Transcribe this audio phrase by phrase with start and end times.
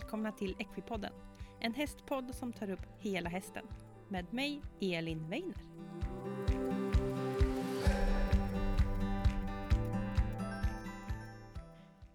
[0.00, 1.12] välkomna till Equipodden.
[1.60, 3.64] En hästpodd som tar upp hela hästen.
[4.08, 5.56] Med mig, Elin Weiner.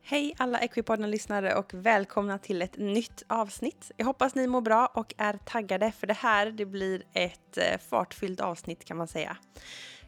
[0.02, 3.91] Hej alla Equipodden-lyssnare och välkomna till ett nytt avsnitt.
[3.97, 7.79] Jag hoppas ni mår bra och är taggade för det här det blir ett eh,
[7.89, 9.38] fartfyllt avsnitt kan man säga.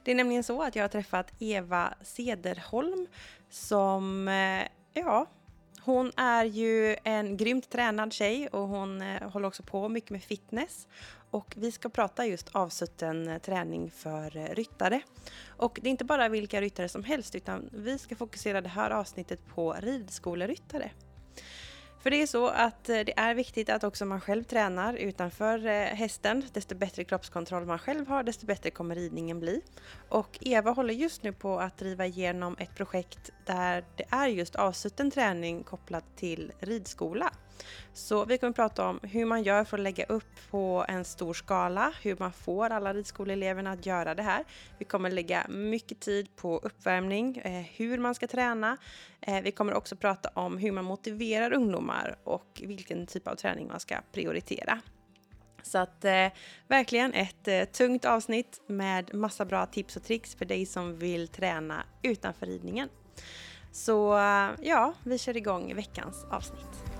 [0.03, 3.07] Det är nämligen så att jag har träffat Eva Sederholm
[3.49, 5.27] som, eh, ja,
[5.87, 10.23] hon är ju en grymt tränad tjej och hon eh, håller också på mycket med
[10.23, 10.87] fitness.
[11.31, 15.01] Och vi ska prata just avsutten eh, träning för eh, ryttare.
[15.47, 18.91] Och det är inte bara vilka ryttare som helst utan vi ska fokusera det här
[18.91, 20.91] avsnittet på ridskoleryttare.
[22.07, 25.65] För det är så att eh, det är viktigt att också man själv tränar utanför
[25.65, 26.43] eh, hästen.
[26.53, 29.61] Desto bättre kroppskontroll man själv har, desto bättre kommer ridningen bli.
[30.09, 34.55] Och Eva håller just nu på att driva igenom ett projekt där det är just
[34.55, 37.31] avsutten träning kopplat till ridskola.
[37.93, 41.05] Så vi kommer att prata om hur man gör för att lägga upp på en
[41.05, 44.43] stor skala, hur man får alla ridskoleeleverna att göra det här.
[44.77, 48.77] Vi kommer lägga mycket tid på uppvärmning, eh, hur man ska träna.
[49.21, 53.67] Eh, vi kommer också prata om hur man motiverar ungdomar och vilken typ av träning
[53.67, 54.81] man ska prioritera.
[55.67, 56.27] Så att eh,
[56.67, 61.27] verkligen ett eh, tungt avsnitt med massa bra tips och tricks för dig som vill
[61.27, 62.89] träna utanför ridningen.
[63.71, 66.96] Så eh, ja, vi kör igång veckans avsnitt.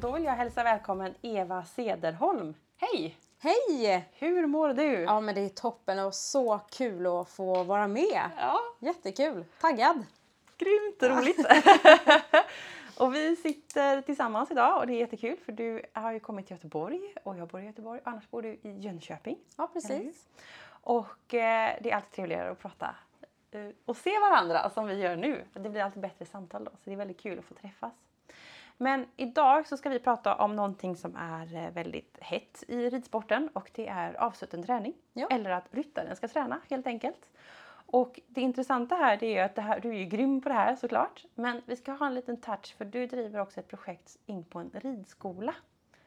[0.00, 2.54] Då vill jag hälsa välkommen Eva Sederholm.
[2.76, 3.16] Hej!
[3.38, 4.08] Hej!
[4.12, 4.92] Hur mår du?
[4.92, 8.30] Ja men det är toppen och så kul att få vara med.
[8.36, 10.04] Ja, Jättekul, taggad.
[10.58, 11.46] grymt roligt!
[12.98, 16.56] och vi sitter tillsammans idag och det är jättekul för du har ju kommit till
[16.56, 18.00] Göteborg och jag bor i Göteborg.
[18.04, 19.38] Annars bor du i Jönköping.
[19.56, 20.28] Ja precis.
[20.70, 22.94] Och eh, det är alltid trevligare att prata
[23.50, 25.44] eh, och se varandra som vi gör nu.
[25.52, 27.92] Det blir alltid bättre samtal då, så det är väldigt kul att få träffas.
[28.80, 33.48] Men idag så ska vi prata om någonting som är eh, väldigt hett i ridsporten
[33.52, 34.94] och det är avsutten träning.
[35.12, 35.26] Ja.
[35.30, 37.30] Eller att ryttaren ska träna helt enkelt.
[37.90, 40.54] Och det intressanta här det är att det här, du är ju grym på det
[40.54, 41.24] här såklart.
[41.34, 44.58] Men vi ska ha en liten touch för du driver också ett projekt in på
[44.58, 45.54] en ridskola.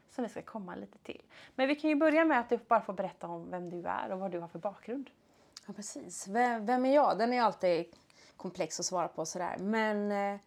[0.09, 1.21] Som vi ska komma lite till.
[1.55, 4.11] Men vi kan ju börja med att du bara får berätta om vem du är
[4.11, 5.09] och vad du har för bakgrund.
[5.67, 6.27] Ja precis.
[6.27, 7.17] Vem, vem är jag?
[7.17, 7.85] Den är alltid
[8.37, 9.57] komplex att svara på sådär.
[9.59, 10.39] Men eh,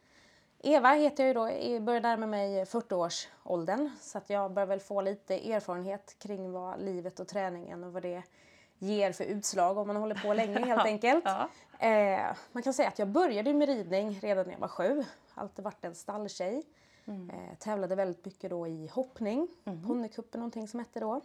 [0.67, 3.91] Eva heter jag ju då, Jag började närma mig 40-årsåldern.
[4.01, 8.03] Så att jag börjar väl få lite erfarenhet kring vad livet och träningen och vad
[8.03, 8.23] det
[8.79, 11.25] ger för utslag om man håller på länge helt enkelt.
[11.25, 11.49] Ja.
[11.89, 15.05] Eh, man kan säga att jag började med ridning redan när jag var sju.
[15.35, 16.63] Alltid varit en stalltjej.
[17.07, 19.49] Eh, tävlade väldigt mycket då i hoppning.
[19.87, 21.21] Ponnycupen någonting som hette då.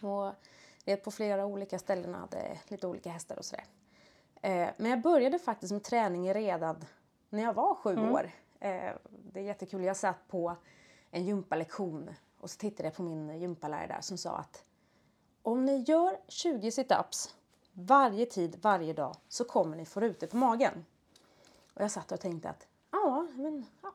[0.00, 0.32] Och
[0.84, 3.64] red på flera olika ställen hade lite olika hästar och sådär.
[4.42, 6.84] Eh, men jag började faktiskt med träning redan
[7.30, 8.30] när jag var sju år.
[8.60, 9.84] Eh, det är jättekul.
[9.84, 10.56] Jag satt på
[11.10, 12.10] en gympalektion
[12.40, 14.64] och så tittade jag på min gympalärare där som sa att
[15.42, 17.34] om ni gör 20 situps
[17.72, 20.84] varje tid, varje dag så kommer ni få rutor på magen.
[21.74, 23.92] Och jag satt och tänkte att ja, men ja,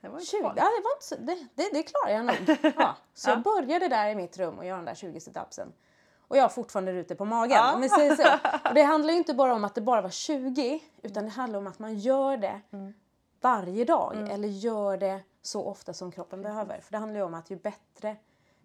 [0.00, 0.46] Det var ju 20, två.
[0.46, 2.72] ja, det, var inte det, det, det klarar jag nog.
[2.76, 2.96] Ja.
[3.14, 3.34] Så Ja.
[3.34, 5.72] jag började där i mitt rum och göra de där 20 situpsen.
[6.28, 7.56] Och jag har fortfarande rutor på magen.
[7.56, 7.78] Ja.
[7.80, 8.22] Vi säger så.
[8.68, 11.58] Och det handlar ju inte bara om att det bara var 20 utan det handlar
[11.58, 12.60] om att man gör det
[13.40, 16.80] varje dag eller gör det så ofta som kroppen behöver.
[16.80, 18.16] För det handlar ju om att ju bättre,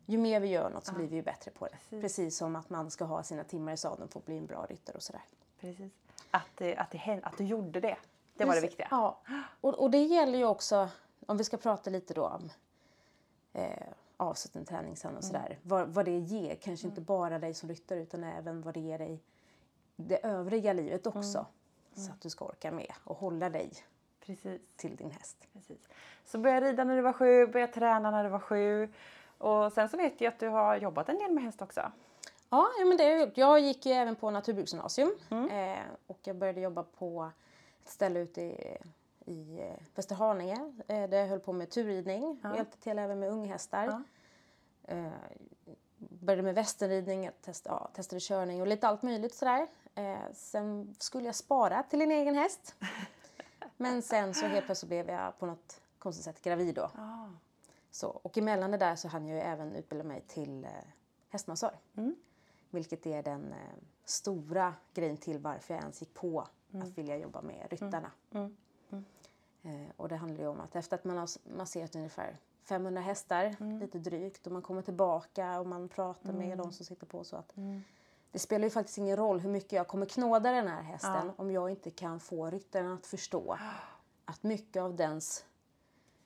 [0.06, 1.72] ju mer vi gör något så blir vi ju bättre på det.
[1.72, 2.02] Precis.
[2.02, 4.66] Precis som att man ska ha sina timmar i sadeln för att bli en bra
[4.70, 5.22] ryttare och sådär.
[5.60, 5.92] Precis.
[6.32, 7.98] Att, det, att, det, att du gjorde det.
[8.38, 8.72] Det var det Precis.
[8.72, 8.88] viktiga.
[8.92, 9.20] Ja,
[9.62, 10.90] och, och det gäller ju också,
[11.28, 12.50] om vi ska prata lite då om
[13.54, 13.70] eh,
[14.20, 15.60] avsutten träning sen och sådär.
[15.64, 18.98] Vad, vad det ger, kanske inte bara dig som ryttare utan även vad det ger
[18.98, 19.20] dig
[19.96, 21.46] det övriga livet också.
[21.94, 23.72] Så att du ska orka med och hålla dig
[24.26, 24.62] Precis.
[24.76, 25.48] till din häst.
[25.54, 25.90] Precis.
[26.26, 28.90] Så började rida när du var sju, började träna när du var sju.
[29.38, 31.82] Och sen så vet jag att du har jobbat en del med häst också.
[32.50, 33.38] Ja, ja men det har jag gjort.
[33.38, 35.12] Jag gick ju även på naturbruksgymnasium
[35.52, 37.32] eh, och jag började jobba på
[37.84, 38.78] ett ställe ute i,
[39.30, 43.30] i eh, Västerhaninge eh, där jag höll på med turridning och hjälpte till även med
[43.30, 43.86] unghästar.
[43.86, 44.04] Ja.
[44.96, 45.12] Eh,
[45.98, 49.68] började med västernridning, jag test, ja, testade körning och lite allt möjligt sådär.
[49.96, 52.76] Eh, sen skulle jag spara till en egen häst.
[53.78, 56.92] Men sen så helt plötsligt blev jag på något konstigt sätt gravid då.
[56.96, 57.28] Ah.
[57.92, 60.72] Så, och emellan det där så hann jag ju även utbilda mig till eh,
[61.30, 61.80] hästmassör.
[62.70, 63.58] Vilket är den eh,
[64.06, 68.12] stora grejen till varför jag ens gick på att vilja jobba med ryttarna.
[69.62, 73.56] Eh, och det handlar ju om att efter att man har masserat ungefär 500 hästar,
[73.80, 74.46] lite drygt.
[74.48, 77.24] Och man kommer tillbaka och man pratar med de som sitter på.
[77.24, 77.54] så att
[78.32, 81.34] Det spelar ju faktiskt ingen roll hur mycket jag kommer knåda den här hästen Ja.
[81.38, 83.58] om jag inte kan få ryttaren att förstå
[84.26, 85.46] att mycket av dens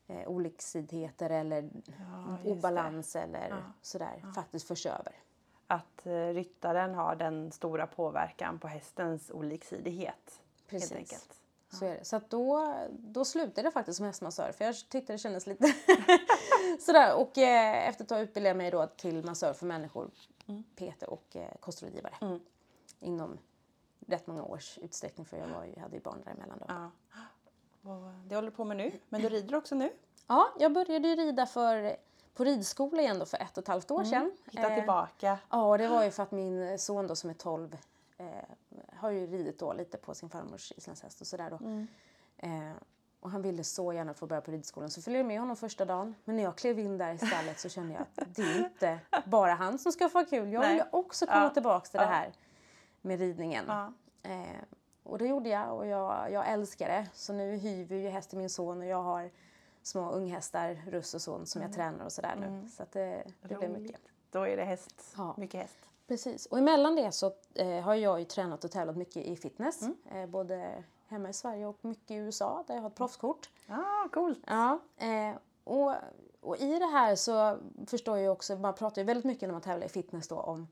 [0.07, 2.49] eh, oliksidheter eller det.
[2.51, 5.15] obalans eller sådär faktiskt förs över.
[5.67, 10.41] Att eh, ryttaren har den stora påverkan på hästens oliksidighet.
[10.67, 10.89] Precis.
[10.91, 11.39] Helt enkelt.
[11.73, 12.05] Så är det.
[12.05, 15.73] Så då, då slutade jag faktiskt som hästmassör för jag tyckte det kändes lite
[16.79, 17.15] sådär.
[17.15, 20.11] Och eh, efter ett tag utbildade jag mig då till massör för människor,
[20.75, 22.13] PT och eh, kostrådgivare.
[22.21, 22.39] Mm.
[22.99, 23.37] Inom
[24.07, 26.65] rätt många års utsträckning för jag var ju, hade ju barn däremellan då.
[26.67, 26.91] Ja.
[27.13, 27.91] Ja.
[27.91, 28.91] Och det håller du på med nu.
[29.09, 29.89] Men du rider också nu.
[30.59, 31.95] jag började ju rida för,
[32.33, 34.31] på ridskola igen då för ett och ett halvt år sedan.
[34.45, 35.37] Hitta Eh, tillbaka.
[35.49, 37.77] Ja, det var ju för att min son då som är 12
[38.17, 38.27] eh,
[38.93, 41.85] har ju ridit då lite på sin farmors islandshäst och sådär då.
[42.47, 42.71] Eh,
[43.19, 45.85] och han ville så gärna få börja på ridskolan så följde jag med honom första
[45.85, 46.15] dagen.
[46.25, 48.99] Men när jag klev in där i stallet så kände jag att det är inte
[49.25, 50.53] bara han som ska få ha kul.
[50.53, 50.73] Jag Nej.
[50.73, 51.49] vill också komma Ja.
[51.49, 52.09] tillbaks till det Ja.
[52.11, 52.33] här
[53.01, 53.65] med ridningen.
[53.67, 53.93] Ja.
[54.23, 54.63] Eh,
[55.03, 57.07] och det gjorde jag och jag, jag älskar det.
[57.13, 59.31] Så nu hyr vi ju häst till min son och jag har
[59.81, 62.69] små unghästar, Russ och son, som jag tränar och sådär nu.
[62.69, 64.01] Så att det, det blir mycket.
[64.31, 65.13] Då är det häst.
[65.17, 65.33] Ja.
[65.37, 65.79] Mycket häst.
[66.07, 66.45] Precis.
[66.45, 69.81] Och emellan det så eh, har jag ju tränat och tävlat mycket i fitness.
[69.81, 69.95] Mm.
[70.11, 73.49] Eh, både hemma i Sverige och mycket i USA där jag har ett proffskort.
[73.67, 74.39] Ah, coolt.
[74.47, 74.79] Ja.
[74.97, 75.93] Eh, och,
[76.41, 77.57] och i det här så
[77.87, 80.67] förstår jag också, man pratar ju väldigt mycket när man tävlar i fitness då om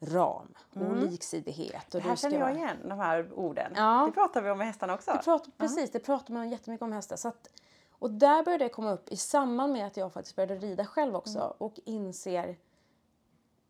[0.00, 1.86] ram och liksidighet.
[1.88, 2.02] Och Mm.
[2.02, 3.72] Det här känner jag igen, de här orden.
[3.76, 4.04] Ja.
[4.06, 5.10] Det pratar vi om med hästarna också.
[5.12, 7.16] Det pratar, precis, det pratar man jättemycket om hästar.
[7.16, 7.48] Så att,
[7.90, 11.16] och där började det komma upp i samband med att jag faktiskt började rida själv
[11.16, 11.52] också Mm.
[11.58, 12.56] och inser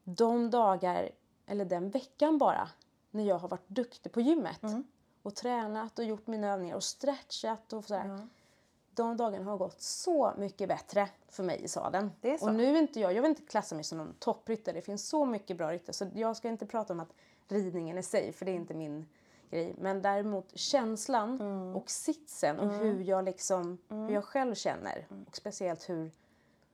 [0.05, 1.11] de dagar,
[1.47, 2.69] eller den veckan bara,
[3.11, 4.85] när jag har varit duktig på gymmet Mm.
[5.23, 8.27] och tränat och gjort mina övningar och stretchat och sådär.
[8.95, 12.11] De dagarna har gått så mycket bättre för mig i sadeln.
[12.43, 14.75] Och nu är inte jag, jag vill inte klassa mig som någon toppryttare.
[14.75, 17.13] Det finns så mycket bra ryttare så jag ska inte prata om att
[17.49, 19.07] ridningen är safe för det är inte min
[19.51, 19.75] grej.
[19.79, 21.77] Men däremot känslan Mm.
[21.77, 25.07] och sitsen och hur jag liksom, hur jag själv känner.
[25.29, 26.11] Och speciellt hur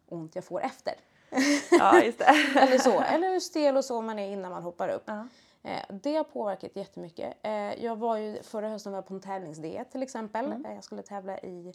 [0.09, 0.95] ont jag får efter.
[1.71, 2.21] Ja, just.
[2.57, 3.01] Eller så.
[3.01, 5.03] Eller hur stel och så man är innan man hoppar upp.
[5.07, 5.27] Ja.
[5.63, 7.37] Eh, det har påverkat jättemycket.
[7.43, 10.45] Eh, jag var ju förra hösten var på en tävlingsdiet till exempel.
[10.45, 10.65] Mm.
[10.67, 11.73] Eh, jag skulle tävla i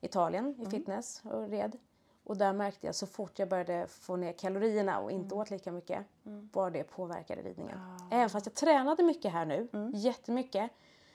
[0.00, 1.76] Italien i fitness och red.
[2.24, 5.38] Och där märkte jag så fort jag började få ner kalorierna och inte Mm.
[5.38, 6.04] åt lika mycket,
[6.52, 7.78] var det påverkade ridningen.
[8.10, 9.90] Även fast jag tränade mycket här nu, Mm.
[9.94, 10.70] jättemycket.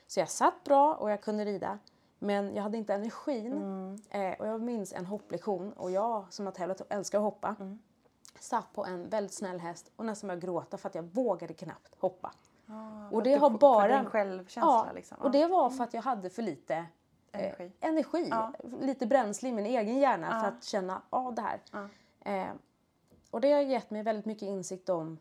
[0.07, 1.79] Så jag satt bra och jag kunde rida.
[2.23, 3.53] Men jag hade inte energin.
[3.53, 3.95] Mm.
[4.09, 7.55] Eh, och jag minns en hopplektion och jag som har tävlat och älskar att hoppa
[7.59, 7.79] Mm.
[8.39, 11.95] satt på en väldigt snäll häst och nästan började gråta för att jag vågade knappt
[11.99, 12.31] hoppa.
[12.67, 13.97] Ah, Och för det att har du- för bara...
[14.01, 15.17] din självkänsla ja, liksom.
[15.21, 16.75] och det var för att jag hade för lite
[17.31, 17.71] eh, Energi.
[17.79, 18.27] energi.
[18.29, 18.53] Ja.
[18.81, 20.53] Lite bränsle i min egen hjärna för Ja.
[20.57, 21.59] att känna av det här.
[21.71, 21.87] Ja.
[22.31, 22.47] Eh,
[23.31, 25.17] och det har gett mig väldigt mycket insikt om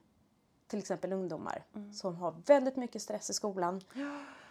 [0.66, 1.92] till exempel ungdomar Mm.
[1.92, 3.80] som har väldigt mycket stress i skolan.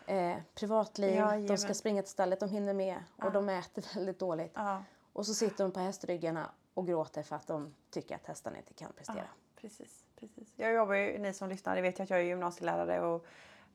[0.09, 1.57] Eh, privatliv, de Jajamän.
[1.57, 4.51] ska springa till stallet, de hinner med och de äter väldigt dåligt.
[4.55, 4.83] Ja,
[5.13, 8.73] Och så sitter de på hästryggarna och gråter för att de tycker att hästarna inte
[8.73, 9.17] kan prestera.
[9.17, 10.53] ja, precis, precis.
[10.55, 13.25] Jag jobbar ju, ni som lyssnar, ni vet ju att jag är gymnasielärare och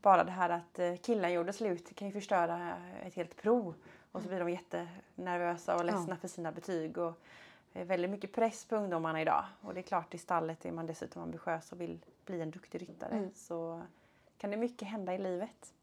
[0.03, 3.75] bara det här att eh, killen gjorde slut kan ju förstöra ett helt prov.
[4.13, 6.99] Och så blir de jättenervösa och ledsna för sina betyg.
[6.99, 7.13] Och
[7.73, 9.45] det är väldigt mycket press på ungdomarna idag.
[9.61, 12.83] Och det är klart i stallet är man dessutom ambitiös och vill bli en duktig
[12.83, 13.15] ryttare.
[13.15, 13.31] Mm.
[13.35, 13.83] Så
[14.39, 15.74] kan det mycket hända i livet.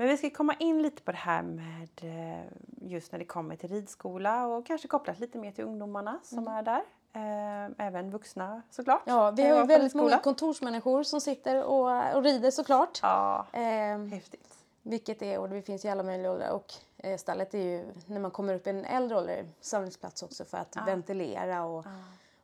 [0.00, 2.44] Men vi ska komma in lite på det här med eh,
[2.90, 6.62] just när det kommer till ridskola och kanske kopplat lite mer till ungdomarna som är
[6.62, 6.82] där.
[7.12, 9.06] Eh, Även vuxna såklart.
[9.06, 9.18] Mm.
[9.18, 12.98] Ja, vi har väldigt många kontorsmänniskor som sitter och, och rider såklart.
[13.02, 14.54] Ja, Eh, häftigt.
[14.82, 16.50] vilket är, och det finns ju alla möjliga åldrar.
[16.50, 20.44] Och eh, stallet är ju, när man kommer upp i en äldre ålder, samlingsplats också
[20.44, 21.84] för att ventilera och,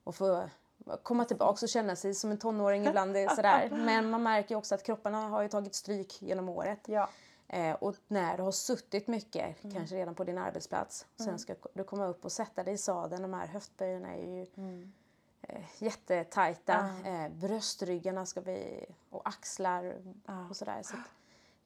[0.04, 0.42] och få
[1.02, 3.16] komma tillbaka och känna sig som en tonåring ibland.
[3.36, 3.70] Sådär.
[3.72, 6.80] Men man märker också att kropparna har tagit stryk genom året.
[6.86, 7.08] Ja.
[7.49, 9.76] Eh, och när du har suttit mycket, Mm.
[9.76, 13.23] kanske redan på din arbetsplats, sen ska du komma upp och sätta dig i sadeln.
[13.23, 14.93] De här höftböjarna är ju Mm.
[15.43, 16.91] eh, jättetajta.
[17.05, 19.95] Eh, bröstryggarna ska bli, och axlar
[20.50, 20.83] och sådär.
[20.83, 20.97] Så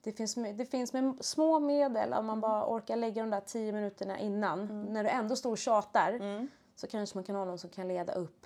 [0.01, 2.41] det, finns, det finns med små medel, om man Mm.
[2.41, 6.87] bara orkar lägga de där tio minuterna innan, när du ändå står och tjatar, så
[6.87, 8.45] kanske man kan ha någon som kan leda upp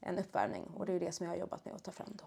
[0.00, 0.70] en uppvärmning.
[0.76, 2.24] Och det är ju det som jag har jobbat med att ta fram då.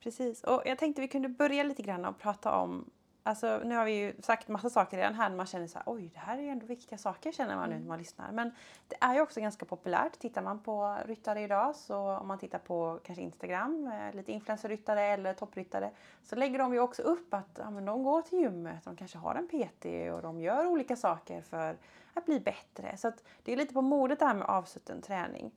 [0.00, 0.44] Precis.
[0.44, 2.90] Och jag tänkte vi kunde börja lite grann och prata om
[3.22, 5.30] Alltså, nu har vi ju sagt massa saker redan här.
[5.30, 7.74] Man känner så här, oj, det här är ju ändå viktiga saker känner man nu
[7.74, 7.82] Mm.
[7.82, 8.32] när man lyssnar.
[8.32, 8.50] Men
[8.88, 10.18] det är ju också ganska populärt.
[10.18, 15.02] Tittar man på ryttare idag, så om man tittar på kanske Instagram, eh, lite influencerryttare
[15.02, 15.90] eller toppryttare,
[16.22, 19.18] så lägger de ju också upp att ja, men de går till gymmet, de kanske
[19.18, 21.76] har en PT och de gör olika saker för
[22.14, 22.96] att bli bättre.
[22.96, 25.50] Så att det är lite på modet det här med avsutten träning.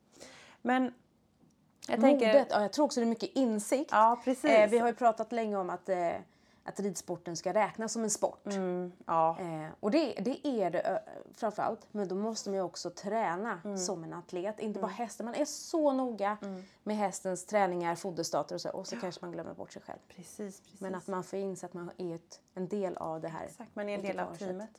[0.62, 0.94] Men
[1.88, 2.26] jag tänker...
[2.26, 3.90] Modet, ja, jag tror också det är mycket insikt.
[3.92, 4.50] Ja, precis.
[4.50, 6.12] Eh, vi har ju pratat länge om att, eh,
[6.64, 8.46] att ridsporten ska räknas som en sport.
[8.46, 9.36] mm, ja.
[9.40, 11.02] Eh, och det, det är det
[11.34, 11.86] framförallt.
[11.90, 13.78] Men då måste man ju också träna Mm.
[13.78, 14.60] som en atlet.
[14.60, 15.26] Inte bara hästen.
[15.26, 16.36] Man är så noga
[16.82, 18.70] med hästens träningar, foderstater och så.
[18.70, 19.98] Och så kanske man glömmer bort sig själv.
[20.08, 20.80] Precis, precis.
[20.80, 23.76] Men att man får inse att man är ett, en del av det här Exakt,
[23.76, 24.70] man är en del av teamet.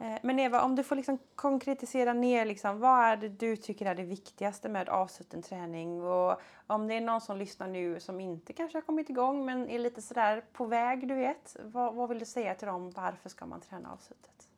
[0.00, 3.86] Eh, Men Eva, om du får liksom konkretisera ner, liksom, vad är det du tycker
[3.86, 6.02] är det viktigaste med avsutten träning?
[6.02, 9.68] Och om det är någon som lyssnar nu som inte kanske har kommit igång men
[9.70, 11.56] är lite sådär på väg, du vet.
[11.62, 12.90] Vad, vad vill du säga till dem?
[12.90, 14.48] Varför ska man träna avsuttet?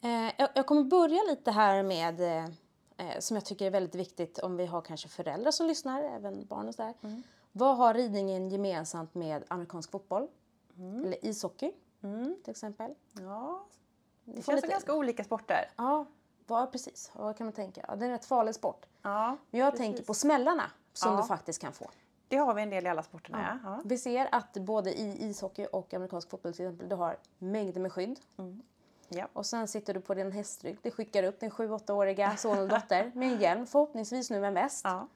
[0.00, 2.44] Eh, jag, jag kommer börja lite här med eh,
[2.96, 6.46] eh, som jag tycker är väldigt viktigt om vi har kanske föräldrar som lyssnar, även
[6.46, 6.94] barn och sådär.
[7.02, 7.22] Mm.
[7.52, 10.28] Vad har ridningen gemensamt med amerikansk fotboll?
[10.78, 11.04] Mm.
[11.04, 11.72] Eller ishockey
[12.44, 12.94] till exempel?
[13.20, 13.64] Ja,
[14.24, 15.70] det känns lite- som ganska olika sporter.
[15.76, 16.06] Ja,
[16.46, 17.10] vad, precis.
[17.14, 17.84] Vad kan man tänka?
[17.88, 18.86] Ja, det är en rätt farlig sport.
[19.02, 19.86] Ja, Men jag precis.
[19.86, 21.20] tänker på smällarna som Ja.
[21.20, 21.90] du faktiskt kan få.
[22.28, 23.70] Det har vi en del i alla sporterna, ja.
[23.70, 23.80] ja.
[23.84, 27.92] Vi ser att både i ishockey och amerikansk fotboll till exempel, du har mängder med
[27.92, 28.20] skydd.
[29.08, 29.28] ja.
[29.32, 30.78] Och sen sitter du på din hästrygg.
[30.82, 34.54] Det skickar upp din 7-8-åriga son eller dotter med en hjälm, förhoppningsvis nu med en
[34.54, 34.80] väst.
[34.84, 35.08] ja.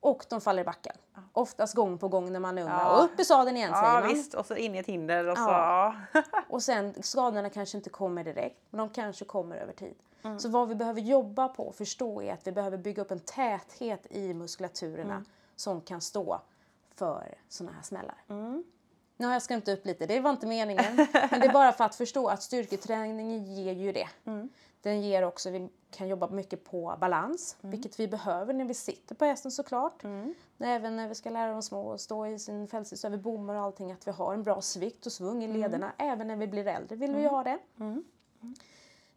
[0.00, 0.96] Och de faller i backen.
[1.32, 2.68] Oftast gång på gång när man är ung.
[2.70, 2.98] Ja.
[2.98, 4.08] Och upp i sadeln igen säger Ja, man.
[4.08, 4.34] visst.
[4.34, 5.42] Och så in i ett hinder och så...
[5.44, 5.94] Ja.
[6.12, 6.22] Ja.
[6.48, 9.94] Och sen skadorna kanske inte kommer direkt, men de kanske kommer över tid.
[10.24, 10.38] Mm.
[10.38, 13.20] Så vad vi behöver jobba på och förstå är att vi behöver bygga upp en
[13.20, 15.24] täthet i muskulaturerna Mm.
[15.56, 16.40] som kan stå
[16.94, 18.24] för sådana här smällar.
[18.28, 18.64] Mm.
[19.16, 20.96] Nu har jag skrämt upp lite, det var inte meningen.
[21.30, 24.08] men det är bara för att förstå att styrketräningen ger ju det.
[24.24, 24.48] Mm.
[24.82, 27.70] Den ger också, vi kan jobba mycket på balans, Mm.
[27.70, 30.04] vilket vi behöver när vi sitter på hästen såklart.
[30.58, 33.62] Även när vi ska lära de små att stå i sin fältsits över bommar och
[33.62, 35.92] allting, att vi har en bra svikt och svung i lederna.
[35.98, 37.58] Även när vi blir äldre vill vi ha det.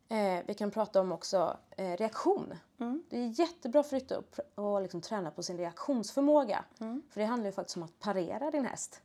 [0.09, 2.53] Eh, vi kan prata om också eh, reaktion.
[3.09, 6.65] Det är jättebra för ryttare att att liksom träna på sin reaktionsförmåga.
[7.09, 9.01] För det handlar ju faktiskt om att parera din häst.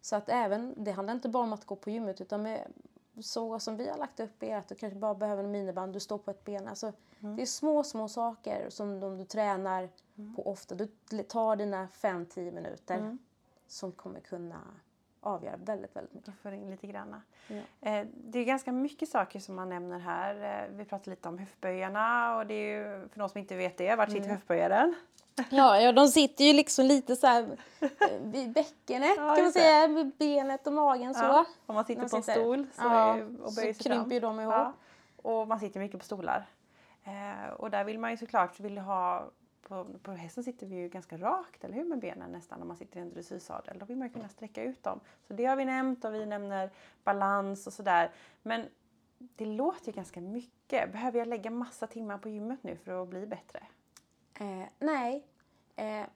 [0.00, 2.72] Så att även, det handlar inte bara om att gå på gymmet utan med,
[3.20, 6.00] så som vi har lagt upp är att du kanske bara behöver en miniband, du
[6.00, 6.68] står på ett ben.
[6.68, 6.92] Alltså,
[7.36, 9.88] Det är små, små saker som om du tränar
[10.36, 10.74] på ofta.
[10.74, 10.86] Du
[11.28, 12.96] tar dina 5-10 minuter
[13.66, 14.60] som kommer kunna
[15.20, 16.34] avgöra väldigt, väldigt mycket.
[16.42, 17.22] Får in lite granna.
[17.48, 17.90] Ja.
[17.90, 20.62] Eh, det är ganska mycket saker som man nämner här.
[20.64, 23.78] Eh, vi pratar lite om höftböjarna och det är ju för de som inte vet
[23.78, 24.36] det, vart sitter Mm.
[24.36, 24.94] höftböjaren?
[25.50, 27.88] Ja, ja, de sitter ju liksom lite så här eh,
[28.22, 31.24] vid bäckenet Ja, kan man säga, vid benet och magen så.
[31.24, 33.74] Ja, om man sitter De på en sitter- stol så, ja, är- och så böjer
[33.74, 34.66] sig krymper ju de ihop.
[35.22, 36.46] Och man sitter mycket på stolar.
[37.04, 39.30] Eh, och där vill man ju såklart vill ha
[39.70, 41.84] på, på hästen sitter vi ju ganska rakt, eller hur?
[41.84, 43.78] Med benen nästan om man sitter i en dressyrsadel.
[43.78, 45.00] Då vill man ju kunna sträcka ut dem.
[45.26, 46.70] Så det har vi nämnt och vi nämner
[47.04, 48.10] balans och sådär.
[48.42, 48.66] Men
[49.18, 50.92] det låter ju ganska mycket.
[50.92, 53.62] Behöver jag lägga massa timmar på gymmet nu för att bli bättre?
[54.40, 55.26] Eh, nej.
[55.76, 56.06] Eh,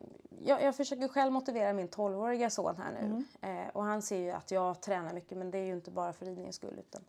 [0.44, 3.24] jag, jag försöker själv motivera min 12-åriga son här nu.
[3.48, 6.12] Eh, och han ser ju att jag tränar mycket men det är ju inte bara
[6.12, 6.78] för ridningens skull.
[6.78, 7.04] Utan,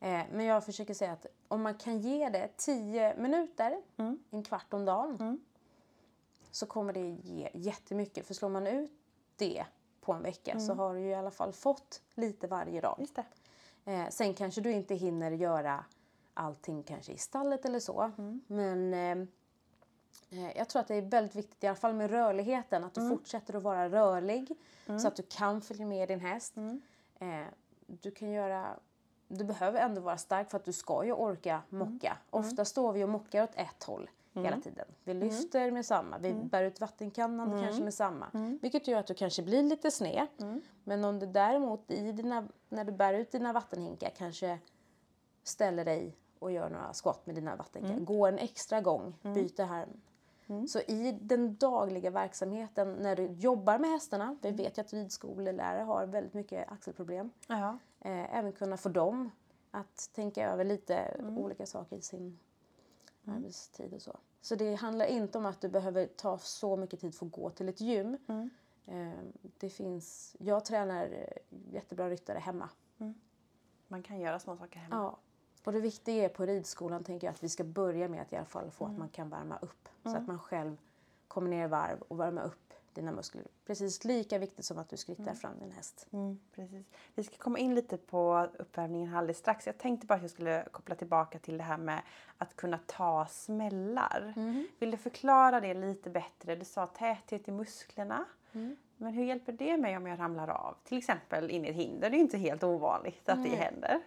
[0.00, 3.80] eh, men jag försöker säga att om man kan ge det 10 minuter,
[4.30, 5.40] en kvart om dagen.
[6.50, 8.26] Så kommer det ge jättemycket.
[8.26, 8.90] För slår man ut
[9.36, 9.64] det
[10.00, 13.06] på en vecka så har du ju i alla fall fått lite varje dag.
[13.84, 15.84] Eh, sen kanske du inte hinner göra
[16.34, 18.10] allting kanske i stallet eller så.
[18.46, 19.26] Men eh,
[20.30, 23.00] eh, jag tror att det är väldigt viktigt, i alla fall med rörligheten, att du
[23.08, 24.56] fortsätter att vara rörlig
[25.00, 26.54] så att du kan följa med din häst.
[27.18, 27.44] Eh,
[27.86, 28.78] du kan göra
[29.28, 32.16] du behöver ändå vara stark för att du ska ju orka mocka.
[32.30, 34.86] Ofta står vi och mockar åt ett håll hela tiden.
[35.04, 38.26] Vi lyfter med samma, vi bär ut vattenkannan kanske med samma.
[38.62, 40.26] Vilket gör att du kanske blir lite sned.
[40.84, 44.58] Men om du däremot i dina, när du bär ut dina vattenhinkar kanske
[45.42, 48.04] ställer dig och gör några skott med dina vattenhinkar.
[48.04, 50.00] Går en extra gång, byter harm.
[50.68, 55.82] Så i den dagliga verksamheten när du jobbar med hästarna, vi vet ju att ridskolelärare
[55.82, 57.30] har väldigt mycket axelproblem.
[57.46, 57.78] Ja.
[58.00, 59.30] Eh, även kunna få dem
[59.70, 62.38] att tänka över lite olika saker i sin
[63.30, 64.18] arbetstid och så.
[64.40, 67.50] Så det handlar inte om att du behöver ta så mycket tid för att gå
[67.50, 68.18] till ett gym.
[68.86, 69.10] Eh,
[69.58, 72.68] det finns, jag tränar eh, jättebra ryttare hemma.
[73.88, 74.96] Man kan göra små saker hemma.
[74.96, 75.18] Ja.
[75.64, 78.36] Och det viktiga är på ridskolan tänker jag att vi ska börja med att i
[78.36, 79.88] alla fall få att man kan värma upp.
[80.02, 80.76] Så att man själv
[81.28, 83.44] kommer ner i varv och värma upp dina muskler.
[83.66, 86.06] Precis lika viktigt som att du skrittar fram din häst.
[86.12, 86.86] Mm, precis.
[87.14, 89.66] Vi ska komma in lite på uppvärmningen alldeles strax.
[89.66, 92.02] Jag tänkte bara att jag skulle koppla tillbaka till det här med
[92.38, 94.34] att kunna ta smällar.
[94.78, 96.56] Vill du förklara det lite bättre?
[96.56, 98.24] Du sa täthet i musklerna.
[98.96, 100.76] Men hur hjälper det mig om jag ramlar av?
[100.84, 102.10] Till exempel in i ett hinder.
[102.10, 104.00] Det är inte helt ovanligt att det händer.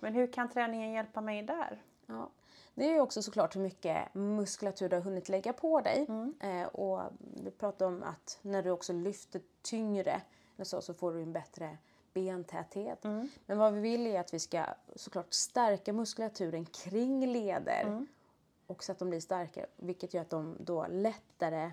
[0.00, 1.82] Men hur kan träningen hjälpa mig där?
[2.06, 2.30] Ja.
[2.76, 6.06] Det är ju också såklart hur mycket muskulatur du har hunnit lägga på dig.
[6.40, 10.20] Eh, och vi pratade om att när du också lyfter tyngre
[10.62, 11.78] så, så får du en bättre
[12.12, 13.04] bentäthet.
[13.46, 14.64] Men vad vi vill är att vi ska
[14.96, 18.06] såklart stärka muskulaturen kring leder
[18.66, 21.70] och så att de blir starkare, vilket gör att de då lättare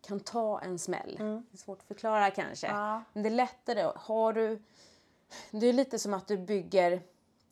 [0.00, 1.16] kan ta en smäll.
[1.18, 2.66] Det är svårt att förklara kanske.
[2.66, 3.02] Ja.
[3.12, 3.92] Men det är lättare.
[3.96, 4.62] Har du...
[5.50, 7.02] Det är lite som att du bygger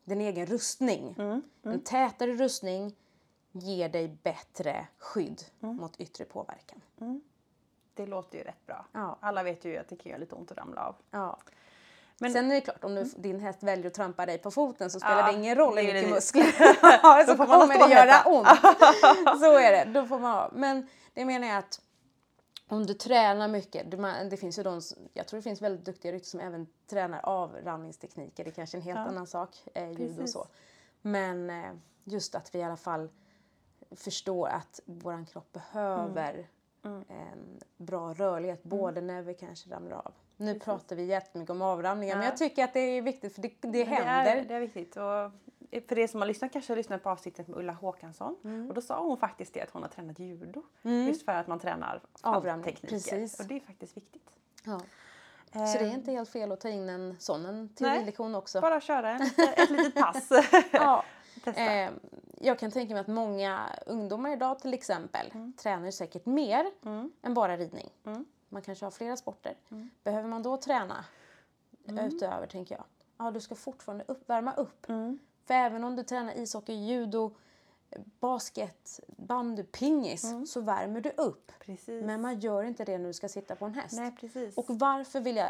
[0.04, 1.14] din egen rustning.
[1.62, 2.94] En tätare rustning
[3.52, 6.80] ger dig bättre skydd mot yttre påverkan.
[7.94, 8.86] Det låter ju rätt bra.
[8.92, 9.18] Ja.
[9.20, 10.96] Alla vet ju att det kan göra lite ont att ramla av.
[11.10, 11.38] Ja.
[12.18, 14.90] Men- Sen är det klart, om du, din häst väljer att trampa dig på foten
[14.90, 16.44] så spelar Ja, det ingen roll hur mycket muskler
[17.26, 18.48] så får man kommer det göra ont.
[19.40, 20.50] Så är det, då får man ha.
[20.54, 21.80] Men det menar jag att
[22.76, 23.90] om du tränar mycket,
[24.30, 24.80] det, finns ju de,
[25.12, 28.78] jag tror det finns väldigt duktiga ryttare som även tränar avramningstekniker, det är kanske är
[28.78, 29.04] en helt Ja.
[29.04, 30.32] annan sak, eh, ljud och Precis.
[30.32, 30.46] så.
[31.02, 31.72] Men eh,
[32.04, 33.08] just att vi i alla fall
[33.90, 36.46] förstår att våran kropp behöver
[36.84, 37.04] Mm.
[37.08, 40.12] en bra rörlighet, både när vi kanske ramlar av.
[40.36, 42.30] Nu pratar vi jättemycket om avramningar, men Ja.
[42.30, 44.34] jag tycker att det är viktigt för det, det Men händer.
[44.34, 44.96] Det är, det är viktigt.
[44.96, 45.30] Och
[45.80, 48.36] för er som har lyssnat kanske har lyssnat på avsnittet med Ulla Håkansson.
[48.44, 48.68] Mm.
[48.68, 50.62] Och då sa hon faktiskt det att hon har tränat judo.
[50.82, 52.96] Just för att man tränar Avramning, falltekniker.
[52.96, 53.40] precis.
[53.40, 54.30] Och det är faktiskt viktigt.
[54.64, 54.80] Ja.
[55.52, 58.60] Så det är inte helt fel att ta in en sån en teorilektion också.
[58.60, 59.20] Bara köra en,
[59.56, 60.28] ett litet pass.
[60.72, 61.04] Ja.
[61.56, 61.90] Eh,
[62.40, 65.52] jag kan tänka mig att många ungdomar idag till exempel Mm.
[65.52, 66.66] tränar säkert mer
[67.22, 67.90] än bara ridning.
[68.48, 69.56] Man kanske har flera sporter.
[69.70, 69.90] Mm.
[70.04, 71.04] Behöver man då träna
[71.88, 72.84] utöver, tänker jag?
[73.18, 74.88] Ja, du ska fortfarande upp, värma upp.
[74.88, 75.18] Mm.
[75.46, 77.34] För även om du tränar ishockey, judo,
[78.20, 80.46] basket, bandy, pingis Mm.
[80.46, 81.52] så värmer du upp.
[81.58, 82.04] Precis.
[82.04, 83.94] Men man gör inte det när du ska sitta på en häst.
[83.96, 84.56] Nej, precis.
[84.58, 85.48] Och varför vill jag...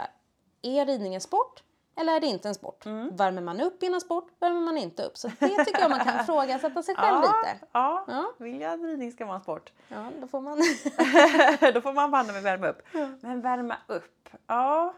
[0.63, 1.63] Är ridning en sport
[1.97, 2.87] eller är det inte en sport?
[2.87, 3.17] Mm.
[3.17, 5.17] Värmer man upp innan sport, värmer man inte upp?
[5.17, 7.67] Så det tycker jag man kan ifrågasätta sig själv lite.
[7.73, 8.33] Ja, Ja.
[8.39, 9.73] vill jag att ridning ska vara en sport?
[9.89, 10.59] Ja, då får man...
[11.75, 12.83] Då får man banne med värma upp.
[13.21, 14.95] Men värma upp, ja.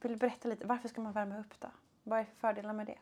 [0.00, 1.68] Vill du berätta lite, varför ska man värma upp då?
[2.02, 2.98] Vad är för fördelar med det?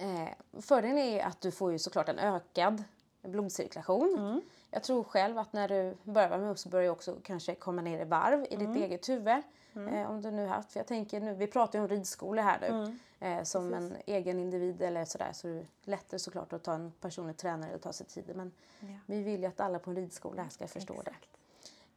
[0.00, 0.28] Eh,
[0.62, 2.84] fördelen är att du får ju såklart en ökad
[3.22, 4.14] blodcirkulation.
[4.18, 4.40] Mm.
[4.70, 7.82] Jag tror själv att när du börjar värma upp så börjar du också kanske komma
[7.82, 8.72] ner i varv i Mm.
[8.72, 9.42] ditt eget huvud.
[9.74, 12.60] Eh, om du nu haft, för jag tänker nu, vi pratar ju om ridskola här
[12.60, 12.66] nu.
[12.66, 12.98] Mm.
[13.38, 16.92] Eh, som en egen individ eller sådär så är det lättare såklart att ta en
[17.00, 18.32] personlig tränare och ta sig tid.
[18.36, 18.86] Men Ja.
[19.06, 21.00] vi vill ju att alla på en ridskola här ska förstå det.
[21.10, 21.26] Exakt.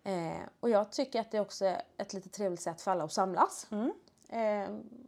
[0.03, 1.65] Eh, och jag tycker att det är också
[1.97, 3.67] ett lite trevligt sätt för alla att samlas.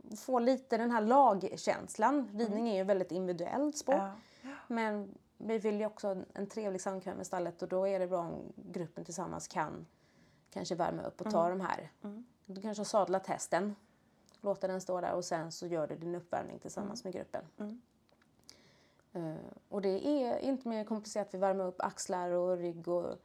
[0.06, 0.18] Mm.
[0.18, 2.30] Få lite den här lagkänslan.
[2.34, 3.96] Ridning är ju väldigt individuell sport.
[3.96, 4.50] Ja.
[4.68, 8.20] Men vi vill ju också en, trevlig samkväm med stallet och då är det bra
[8.20, 9.86] om gruppen tillsammans kan
[10.50, 11.92] kanske värma upp och ta de här.
[12.46, 13.76] Du kanske har sadlat hästen,
[14.42, 17.44] låta den stå där och sen så gör du din uppvärmning tillsammans med gruppen.
[19.16, 19.36] Eh,
[19.70, 21.34] och det är inte mer komplicerat.
[21.34, 22.88] Vi värmer upp axlar och rygg.
[22.88, 23.18] Och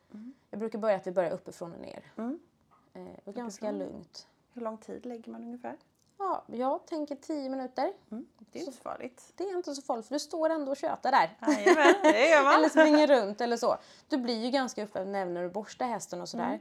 [0.51, 2.13] Jag brukar börja att vi börjar uppifrån och ner.
[2.17, 2.41] Mm.
[2.93, 4.29] Eh, och ganska lugnt.
[4.53, 5.77] Hur lång tid lägger man ungefär?
[6.21, 7.93] Ja, jag tänker 10 minuter.
[8.39, 9.33] Det är inte så farligt.
[9.37, 11.37] Det är inte så farligt för du står ändå och tjötar där.
[11.53, 12.55] Jajamän, det gör man.
[12.59, 13.77] eller springer runt eller så.
[14.09, 16.61] Du blir ju ganska uppvärmd även när du borstar hästen och sådär.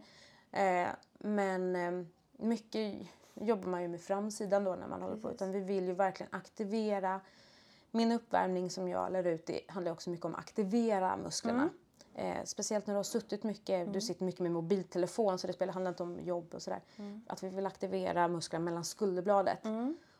[0.51, 0.85] Mm.
[0.85, 2.05] Eh, men eh,
[2.37, 2.95] mycket
[3.33, 5.31] jobbar man ju med framsidan då när man håller på.
[5.31, 7.21] Utan vi vill ju verkligen aktivera.
[7.91, 11.61] Min uppvärmning som jag lär ut det handlar också mycket om att aktivera musklerna.
[11.61, 11.73] Mm.
[12.15, 15.73] Eh, speciellt när du har suttit mycket, du sitter mycket med mobiltelefon så det spelar,
[15.73, 16.81] handlar inte om jobb och sådär.
[16.97, 17.21] Mm.
[17.27, 19.59] Att vi vill aktivera musklerna mellan skulderbladet.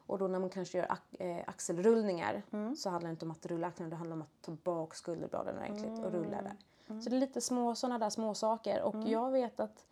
[0.06, 0.88] Och då när man kanske gör
[1.20, 2.76] eh, axelrullningar Mm.
[2.76, 5.58] så handlar det inte om att rulla axlarna, det handlar om att ta bak skulderbladen
[5.58, 6.56] ordentligt och rulla där.
[6.88, 7.02] Mm.
[7.02, 9.86] Så det är lite små sådana där små saker och jag vet att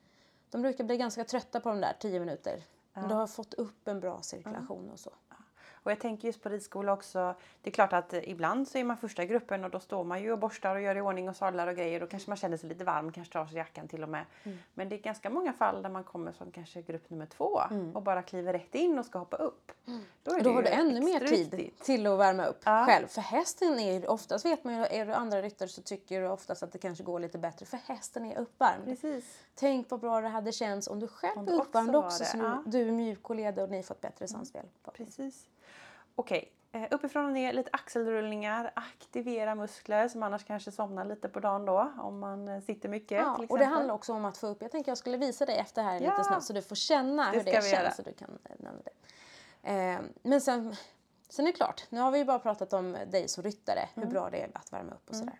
[0.49, 2.63] de brukar bli ganska trötta på de där 10 minuter.
[2.93, 5.11] Men du har fått upp en bra cirkulation och så.
[5.83, 7.35] Och jag tänker just på ridskola också.
[7.61, 10.31] Det är klart att ibland så är man första gruppen och då står man ju
[10.31, 11.99] och borstar och gör i ordning och sadlar och grejer.
[11.99, 14.25] Då kanske man känner sig lite varm, kanske tar sig jackan till och med.
[14.73, 17.61] Men det är ganska många fall där man kommer som kanske grupp nummer två
[17.93, 19.71] och bara kliver rätt in och ska hoppa upp.
[20.23, 22.85] Då, är Och då har du ännu mer tid till att värma upp Ja.
[22.85, 23.07] själv.
[23.07, 26.27] För hästen är ju, oftast vet man ju, är du andra ryttare så tycker du
[26.27, 28.85] oftast att det kanske går lite bättre för hästen är uppvärmd.
[28.85, 29.39] Precis.
[29.55, 32.29] Tänk vad bra det hade känts om du själv Om du också uppvärmd också, det,
[32.29, 32.63] så ja.
[32.65, 34.65] du, är mjuk och ledig och ni får ett bättre samspel.
[34.93, 35.47] Precis.
[36.19, 41.39] Okej, Eh, uppifrån och ner, lite axelrullningar, aktivera muskler som annars kanske somnar lite på
[41.39, 43.17] dagen då om man eh, sitter mycket.
[43.17, 45.57] Ja, och det handlar också om att få upp, jag tänker jag skulle visa dig
[45.57, 45.99] efter här Ja.
[46.11, 47.73] lite snabbt så du får känna Det hur det känns.
[47.73, 47.91] göra.
[47.91, 48.91] Så du kan eh, nämna det.
[49.93, 50.75] Eh, men sen,
[51.29, 54.07] sen är det klart, nu har vi ju bara pratat om dig som ryttare, Mm.
[54.07, 55.39] hur bra det är att värma upp och sådär.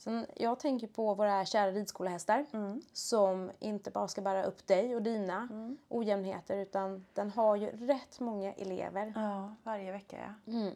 [0.00, 2.82] Sen, jag tänker på våra kära ridskolehästar Mm.
[2.92, 5.78] som inte bara ska bära upp dig och dina Mm.
[5.88, 10.52] ojämnheter utan den har ju rätt många elever Ja, varje vecka ja.
[10.52, 10.74] Mm.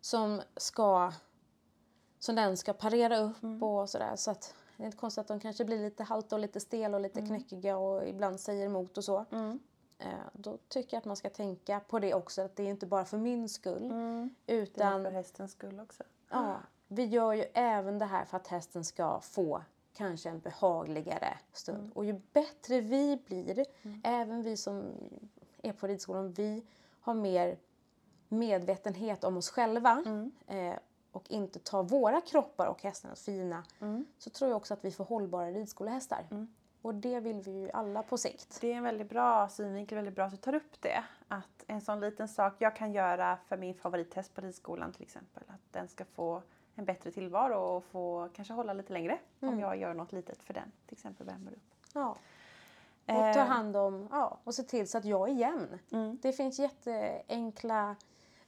[0.00, 1.12] Som ska
[2.18, 3.62] som den ska parera upp Mm.
[3.62, 4.16] och sådär.
[4.16, 6.94] Så att det är inte konstigt att de kanske blir lite halta och lite stel
[6.94, 9.24] och lite knäckiga och ibland säger emot och så.
[9.32, 9.58] Mm.
[9.98, 12.42] Eh, då tycker jag att man ska tänka på det också.
[12.42, 13.84] Att det är inte bara för min skull.
[13.90, 14.34] Mm.
[14.44, 16.02] Det är Utan för hästens skull också.
[16.30, 16.56] ja,
[16.88, 21.78] vi gör ju även det här för att hästen ska få kanske en behagligare stund.
[21.78, 21.92] Mm.
[21.92, 23.64] Och ju bättre vi blir,
[24.04, 24.92] även vi som
[25.62, 26.64] är på ridskolan, vi
[27.00, 27.58] har mer
[28.28, 30.32] medvetenhet om oss själva Mm.
[30.46, 30.78] eh,
[31.12, 34.06] och inte tar våra kroppar och hästarnas fina Mm.
[34.18, 36.26] så tror jag också att vi får hållbara ridskolehästar.
[36.82, 38.58] Och det vill vi ju alla på sikt.
[38.60, 41.04] Det är en väldigt bra synvinkel, väldigt bra att du tar upp det.
[41.28, 45.42] Att en sån liten sak jag kan göra för min favorithäst på ridskolan till exempel.
[45.46, 46.42] Att den ska få
[46.76, 50.54] en bättre tillvaro och få kanske hålla lite längre om jag gör något litet för
[50.54, 50.72] den.
[50.86, 51.74] Till exempel värmer upp.
[51.94, 52.16] Ja.
[53.06, 53.34] Och Eh.
[53.34, 55.78] ta hand om, ja, och se till så att jag är jämn.
[55.92, 56.18] Mm.
[56.22, 57.96] Det finns jätteenkla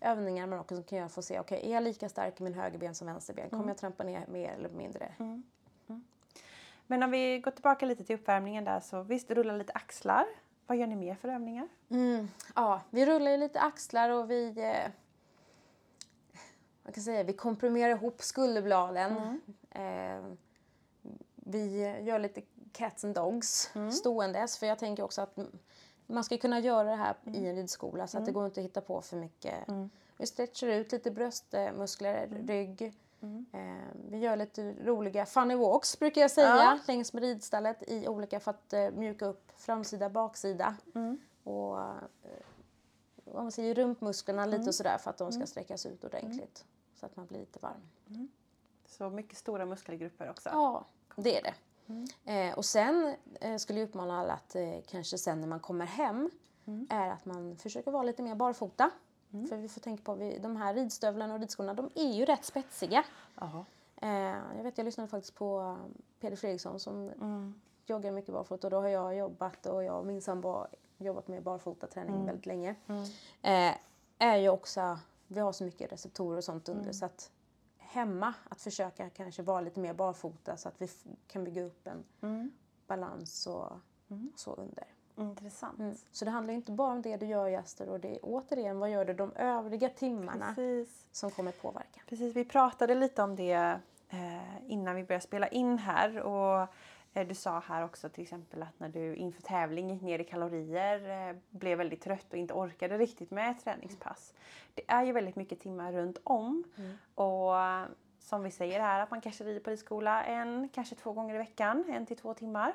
[0.01, 2.55] övningar man också kan göra för att se, okej, är jag lika stark i min
[2.55, 3.51] högerben som vänsterben?
[3.51, 5.13] Kommer jag trampa ner mer eller mindre?
[6.87, 10.27] Men om vi går tillbaka lite till uppvärmningen där så visst, rulla lite axlar.
[10.67, 11.69] Vad gör ni mer för övningar?
[11.89, 14.49] Mm, ja, vi rullar ju lite axlar och vi...
[14.59, 14.91] Eh,
[16.89, 17.23] vad kan säga?
[17.23, 19.41] Vi komprimerar ihop skulderbladen.
[19.71, 20.33] Eh,
[21.35, 24.59] vi gör lite cats and dogs ståendes.
[24.59, 25.39] För jag tänker också att
[26.07, 28.65] man ska kunna göra det här i en ridskola så att det går inte att
[28.67, 29.55] hitta på för mycket.
[30.17, 32.83] Vi stretchar ut lite bröstmuskler, rygg.
[33.53, 33.61] Eh,
[34.11, 36.79] vi gör lite roliga funny walks brukar jag säga Ja.
[36.87, 40.77] längs med ridstallet i olika för att eh, mjuka upp framsida, baksida.
[41.45, 41.87] Och eh,
[43.25, 46.65] om man säger rumpmusklerna lite och sådär för att de ska sträckas ut ordentligt.
[47.01, 47.89] Så att man blir lite varm.
[48.87, 50.49] Så mycket stora muskelgrupper också.
[50.53, 50.85] Ja,
[51.17, 51.55] det är det.
[52.33, 55.87] Eh, och sen eh, skulle jag uppmana alla att eh, kanske sen när man kommer
[55.87, 56.31] hem
[56.91, 58.91] är att man försöker vara lite mer barfota.
[59.49, 62.45] För vi får tänka på vi, de här ridstövlarna och ridskorna de är ju rätt
[62.45, 63.05] spetsiga.
[63.97, 64.09] Eh,
[64.57, 67.61] jag vet, jag lyssnade faktiskt på um, Peder Fredriksson som Mm.
[67.87, 71.29] joggar mycket barfota och då har jag jobbat och jag och min sambo har jobbat
[71.29, 72.75] med barfotaträning väldigt länge.
[73.43, 73.75] Eh,
[74.19, 77.31] är ju också, vi har så mycket receptorer och sånt under så att
[77.79, 80.89] hemma att försöka kanske vara lite mer barfota så att vi
[81.27, 82.05] kan bygga upp en
[82.87, 83.73] balans och
[84.37, 84.85] så under.
[85.17, 85.79] Intressant.
[85.79, 85.95] Mm.
[86.13, 88.91] Så det handlar inte bara om det du gör Ester och det är återigen vad
[88.91, 91.09] gör du de övriga timmarna Precis.
[91.13, 92.01] som kommer påverka.
[92.09, 96.21] Precis, vi pratade lite om det eh, innan vi började spela in här.
[96.21, 96.69] Och
[97.13, 101.29] du sa här också till exempel att när du inför tävling gick ner i kalorier,
[101.29, 104.35] eh, blev väldigt trött och inte orkade riktigt med ett träningspass.
[104.75, 106.65] Det är ju väldigt mycket timmar runt om.
[107.15, 107.85] Och eh,
[108.21, 111.39] som vi säger här, att man kanske rider på ridskola en, kanske två gånger i
[111.39, 112.75] veckan, en till två timmar.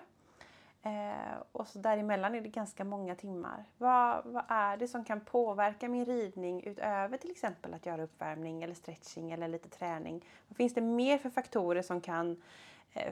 [0.85, 3.65] Eh, och så däremellan är det ganska många timmar.
[3.77, 8.63] Vad, vad är det som kan påverka min ridning utöver till exempel att göra uppvärmning
[8.63, 10.25] eller stretching eller lite träning?
[10.47, 12.37] Vad finns det mer för faktorer som kan eh,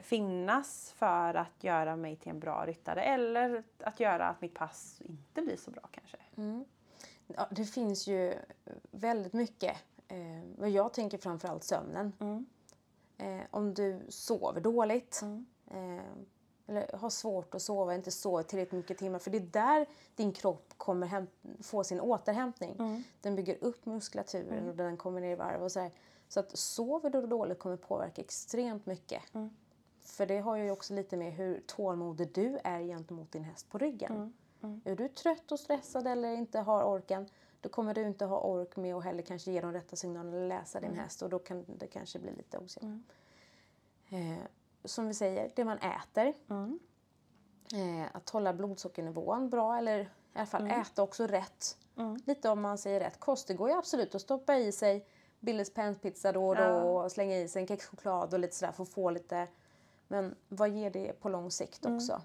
[0.02, 5.02] finnas för att göra mig till en bra ryttare eller att göra att mitt pass
[5.04, 6.16] inte blir så bra kanske?
[7.26, 8.34] Ja, det finns ju
[8.90, 9.76] väldigt mycket.
[10.08, 12.12] Eh, jag tänker framförallt sömnen.
[12.20, 12.46] Mm.
[13.18, 15.22] Eh, om du sover dåligt
[15.70, 16.04] eh,
[16.66, 19.18] eller har svårt att sova, inte sover tillräckligt mycket timmar.
[19.18, 21.26] För det är där din kropp kommer hem,
[21.60, 23.04] få sin återhämtning.
[23.20, 25.62] Den bygger upp muskulaturen och den kommer ner i varv.
[25.62, 25.90] Och så, här.
[26.28, 29.22] så att sover du dåligt kommer påverka extremt mycket.
[30.02, 33.78] För det har ju också lite med hur tålmodig du är gentemot din häst på
[33.78, 34.32] ryggen.
[34.84, 37.28] Är du trött och stressad eller inte har orken
[37.62, 40.48] då kommer du inte ha ork med att heller kanske ge de rätta signalerna eller
[40.48, 43.12] läsa din häst och då kan det kanske bli lite ojämnt.
[44.08, 44.44] Eh,
[44.84, 46.34] som vi säger, det man äter.
[47.74, 51.78] Eh, att hålla blodsockernivån bra eller i alla fall äta också rätt.
[52.24, 53.48] Lite om man säger rätt kost.
[53.48, 55.06] Det går ju absolut att stoppa i sig
[55.40, 58.82] Billys panpizza då och då och slänga i sig en kexchoklad och lite sådär för
[58.82, 59.48] att få lite
[60.12, 62.22] men vad ger det på lång sikt också?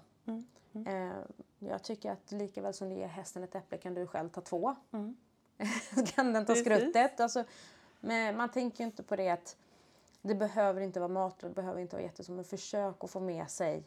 [0.86, 1.18] Eh,
[1.58, 4.40] jag tycker att lika väl som du ger hästen ett äpple kan du själv ta
[4.40, 4.76] två.
[5.94, 6.64] Så kan den ta Precis.
[6.64, 7.20] skruttet.
[7.20, 7.44] Alltså,
[8.00, 9.56] men man tänker ju inte på det att
[10.22, 12.32] det behöver inte vara mat och det behöver inte vara jätteså.
[12.32, 13.84] Men försök att få med sig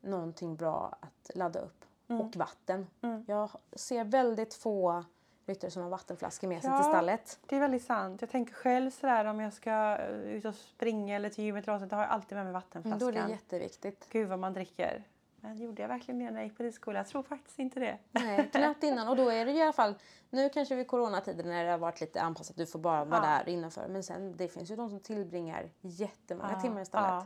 [0.00, 1.84] någonting bra att ladda upp.
[2.06, 2.86] Och vatten.
[3.26, 5.04] Jag ser väldigt få
[5.48, 6.76] ryttare som har vattenflaskor med sig Ja.
[6.78, 7.38] till stallet.
[7.46, 8.20] Det är väldigt sant.
[8.20, 11.78] Jag tänker själv sådär om jag ska eh, ut och springa eller till gymmet eller
[11.78, 12.98] något då har jag alltid med mig Mm, vattenflaskan.
[12.98, 14.08] Då är det jätteviktigt.
[14.10, 15.04] Gud vad man dricker.
[15.40, 16.98] Men gjorde jag verkligen det när jag gick på ridskola?
[16.98, 17.98] Jag tror faktiskt inte det.
[18.10, 19.08] Nej, knappt innan.
[19.08, 19.94] Och då är det i alla fall,
[20.30, 23.44] nu kanske vid coronatider när det har varit lite anpassat, du får bara vara Ja.
[23.44, 23.88] där innanför.
[23.88, 27.24] Men sen, det finns ju de som tillbringar jättemånga Ja, timmar i stallet.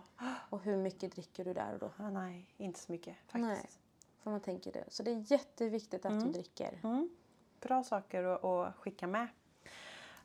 [0.50, 1.90] Och hur mycket dricker du där och då?
[2.04, 3.42] Ah, nej, inte så mycket faktiskt.
[3.46, 3.70] Nej.
[4.22, 4.84] För man tänker det.
[4.88, 6.80] Så det är jätteviktigt att du dricker.
[6.84, 7.08] Mm.
[7.62, 9.28] Bra saker att, att skicka med.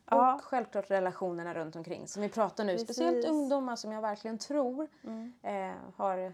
[0.05, 2.77] Och Ja, självklart relationerna runt omkring som vi pratar nu.
[2.79, 3.31] Speciellt Precis.
[3.31, 5.33] ungdomar som jag verkligen tror Mm.
[5.41, 6.33] eh, har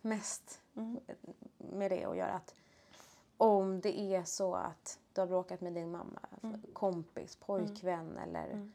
[0.00, 0.60] mest
[1.58, 2.32] med det att göra.
[2.32, 2.54] Att
[3.36, 6.62] om det är så att du har bråkat med din mamma, Mm.
[6.72, 8.70] kompis, pojkvän eller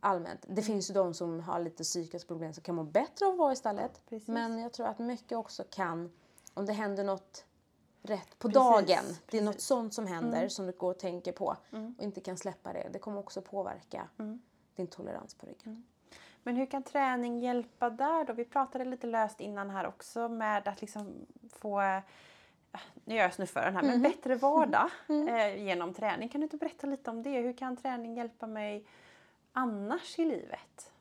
[0.00, 0.44] allmänt.
[0.48, 3.38] Det finns ju de som har lite psykiska problem som kan må bättre av att
[3.38, 4.00] vara i stallet.
[4.08, 4.28] Precis.
[4.28, 6.12] Men jag tror att mycket också kan,
[6.54, 7.44] om det händer något
[8.02, 9.04] rätt på Precis, dagen.
[9.30, 9.40] Det är.
[9.40, 9.44] Mm.
[9.52, 11.56] något sånt som händer som du går och tänker på
[11.96, 12.88] och inte kan släppa det.
[12.92, 14.42] Det kommer också påverka Mm.
[14.76, 15.84] din tolerans på ryggen.
[16.42, 18.32] Men hur kan träning hjälpa där då?
[18.32, 21.98] Vi pratade lite löst innan här också med att liksom få, eh,
[23.04, 24.90] nu gör jag snuffaren här, men bättre vardag
[25.28, 26.28] eh, genom träning.
[26.28, 27.40] Kan du inte berätta lite om det?
[27.40, 28.86] Hur kan träning hjälpa mig
[29.52, 30.92] annars i livet?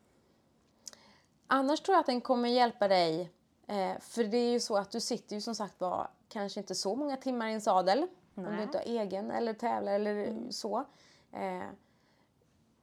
[1.47, 3.31] Annars tror jag att den kommer hjälpa dig.
[3.67, 6.75] Eh, för det är ju så att du sitter ju som sagt var kanske inte
[6.75, 8.07] så många timmar i en sadel.
[8.35, 8.55] Om Nej.
[8.55, 10.85] du inte har egen eller tävlar eller så.
[11.31, 11.63] Eh,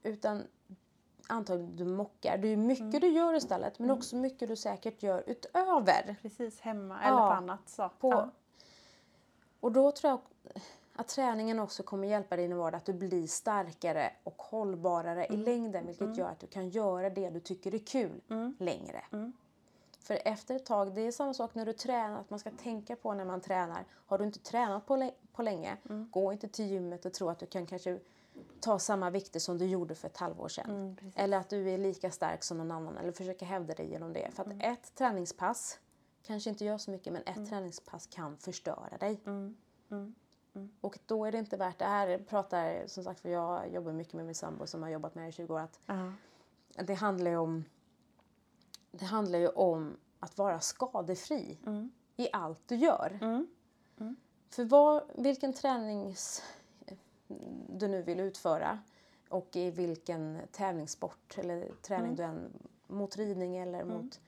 [0.03, 0.43] utan
[1.29, 2.39] antagligen du mockar.
[2.39, 6.17] Det är mycket du gör i stallet men också mycket du säkert gör utöver.
[6.23, 7.91] Precis hemma eller Ja, på annat så.
[8.01, 8.31] På, Ja.
[9.61, 10.21] Och då tror jag
[10.97, 15.27] att träningen också kommer hjälpa dig i din vardag att du blir starkare och hållbarare
[15.27, 18.21] i längden vilket gör att du kan göra det du tycker är kul
[18.59, 19.05] längre.
[20.09, 22.97] För efter ett tag, det är samma sak när du tränar, att man ska tänka
[22.97, 23.85] på när man tränar.
[24.07, 25.77] Har du inte tränat på, på länge,
[26.11, 27.99] gå inte till gymmet och tro att du kan kanske
[28.61, 30.99] ta samma vikter som du gjorde för ett halvår sedan.
[31.17, 34.31] eller att du är lika stark som någon annan eller försöka hävda dig genom det.
[34.33, 35.79] För att ett träningspass
[36.23, 39.21] kanske inte gör så mycket men ett träningspass kan förstöra dig.
[40.81, 41.85] Och då är det inte värt det.
[41.85, 45.25] Här pratar, som sagt för jag jobbar mycket med min sambo som har jobbat med
[45.25, 45.61] det i 20 år.
[45.61, 46.13] Att Ja.
[46.83, 47.65] det handlar ju om,
[48.91, 51.59] det handlar ju om att vara skadefri
[52.17, 53.19] i allt du gör.
[54.49, 56.43] För vad, vilken tränings
[57.69, 58.79] du nu vill utföra
[59.29, 62.53] och i vilken tävlingssport eller träning du än
[62.87, 64.21] mot ridning eller mot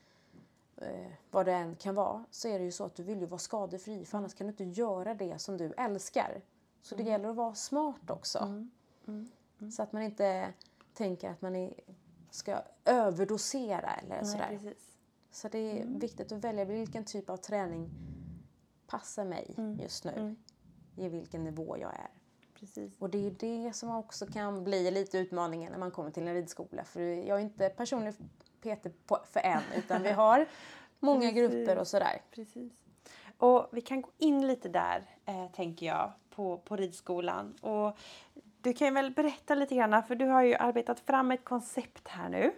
[0.77, 3.27] eh, vad det än kan vara så är det ju så att du vill ju
[3.27, 6.40] vara skadefri för annars kan du inte göra det som du älskar.
[6.83, 8.38] Så det gäller att vara smart också.
[9.73, 10.53] Så att man inte
[10.94, 11.75] tänker att man är,
[12.31, 14.49] ska överdosera eller Nej, sådär.
[14.51, 14.97] precis.
[15.31, 17.90] Så det är viktigt att välja vilken typ av träning
[18.87, 20.37] passar mig just nu.
[20.97, 22.11] I vilken nivå jag är.
[22.55, 22.99] precis.
[22.99, 26.35] Och det är det som också kan bli lite utmaningen när man kommer till en
[26.35, 26.85] ridskola.
[26.85, 28.14] För jag är inte personlig
[28.61, 30.47] PT på, för en utan vi har
[30.99, 32.23] många grupper och sådär.
[32.31, 32.73] Precis.
[33.38, 37.55] Och vi kan gå in lite där, eh, tänker jag, på, på ridskolan.
[37.61, 37.99] Och
[38.62, 42.29] du kan väl berätta lite grann, för du har ju arbetat fram ett koncept här
[42.29, 42.53] nu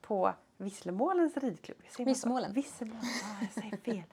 [0.00, 1.78] på Visslemålens ridklubb.
[1.98, 2.52] Vissmålen.
[2.52, 4.02] Visslemålen, ja, jag säger fel.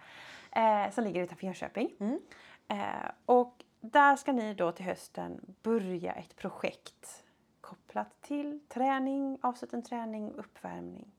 [0.55, 1.91] Eh, som ligger utanför Jönköping.
[1.99, 2.19] Mm.
[2.67, 7.23] Eh, och där ska ni då till hösten börja ett projekt
[7.62, 11.12] kopplat till träning, avslutande träning, uppvärmning.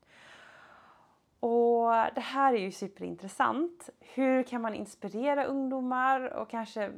[1.41, 3.91] Och det här är ju superintressant.
[4.01, 6.93] Hur kan man inspirera ungdomar och kanske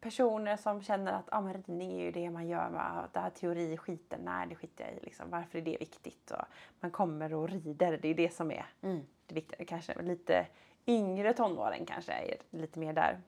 [0.00, 3.08] personer som känner att ah, men ridning är ju det man gör, va?
[3.12, 5.00] det här teori är skiten, nej det skiter jag i.
[5.04, 5.30] Liksom.
[5.30, 6.30] Varför är det viktigt?
[6.30, 6.44] Och
[6.80, 9.00] man kommer och rider, det är det som är Mm.
[9.26, 9.64] det viktiga.
[9.66, 10.46] Kanske lite
[10.86, 13.20] yngre tonåren kanske är lite mer där.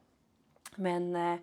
[0.77, 1.39] Men eh,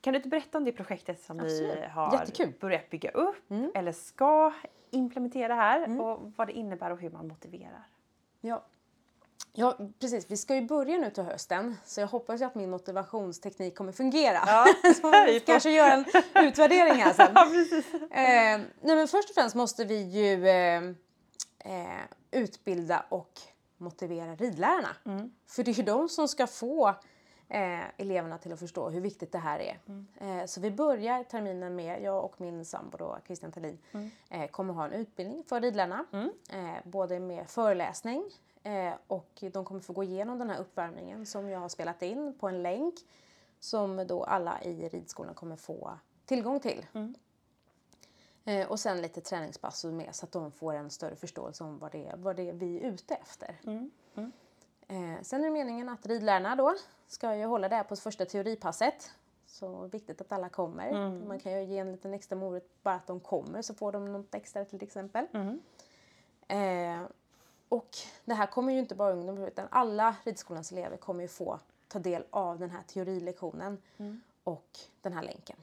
[0.00, 1.84] kan du inte berätta om det projektet som Absolut.
[1.90, 2.52] har Jättekul.
[2.60, 3.70] börjat bygga upp Mm.
[3.74, 4.52] eller ska
[4.90, 7.82] implementera här och vad det innebär och hur man motiverar?
[8.40, 8.64] Ja.
[9.54, 10.30] Ja, precis.
[10.30, 13.92] Vi ska ju börja nu till hösten så jag hoppas ju att min motivationsteknik kommer
[13.92, 14.38] fungera.
[14.46, 14.66] Ja,
[15.00, 16.04] så vi kanske gör en
[16.46, 17.34] utvärdering här sen.
[18.10, 18.20] Ja.
[18.20, 20.82] Eh, nej men först och främst måste vi ju eh,
[21.58, 23.40] eh, utbilda och
[23.76, 24.96] motivera ridlärarna.
[25.46, 26.88] För det är ju de som ska få
[27.48, 29.78] eh, eleverna till att förstå hur viktigt det här är.
[30.20, 33.78] Eh, så vi börjar terminen med, jag och min sambo då, Christian Thelin,
[34.30, 36.04] eh, kommer ha en utbildning för ridlärarna.
[36.52, 38.24] Eh, både med föreläsning
[38.64, 42.34] eh, och de kommer få gå igenom den här uppvärmningen som jag har spelat in
[42.40, 42.94] på en länk
[43.60, 46.86] som då alla i ridskolan kommer få tillgång till.
[48.44, 51.92] Eh, och sen lite träningspass med så att de får en större förståelse om vad
[51.92, 53.56] det är, vad det är vi är ute efter.
[54.88, 56.74] Eh, sen är det meningen att ridlärarna då
[57.06, 59.10] ska ju hålla det här på första teoripasset.
[59.46, 60.90] så viktigt att alla kommer.
[61.26, 64.12] Man kan ju ge en liten extra morot bara att de kommer så får de
[64.12, 65.26] något extra till exempel.
[66.48, 67.02] Eh,
[67.68, 71.60] och det här kommer ju inte bara ungdomar utan alla ridskolans elever kommer ju få
[71.88, 73.82] ta del av den här teorilektionen
[74.44, 75.56] och den här länken.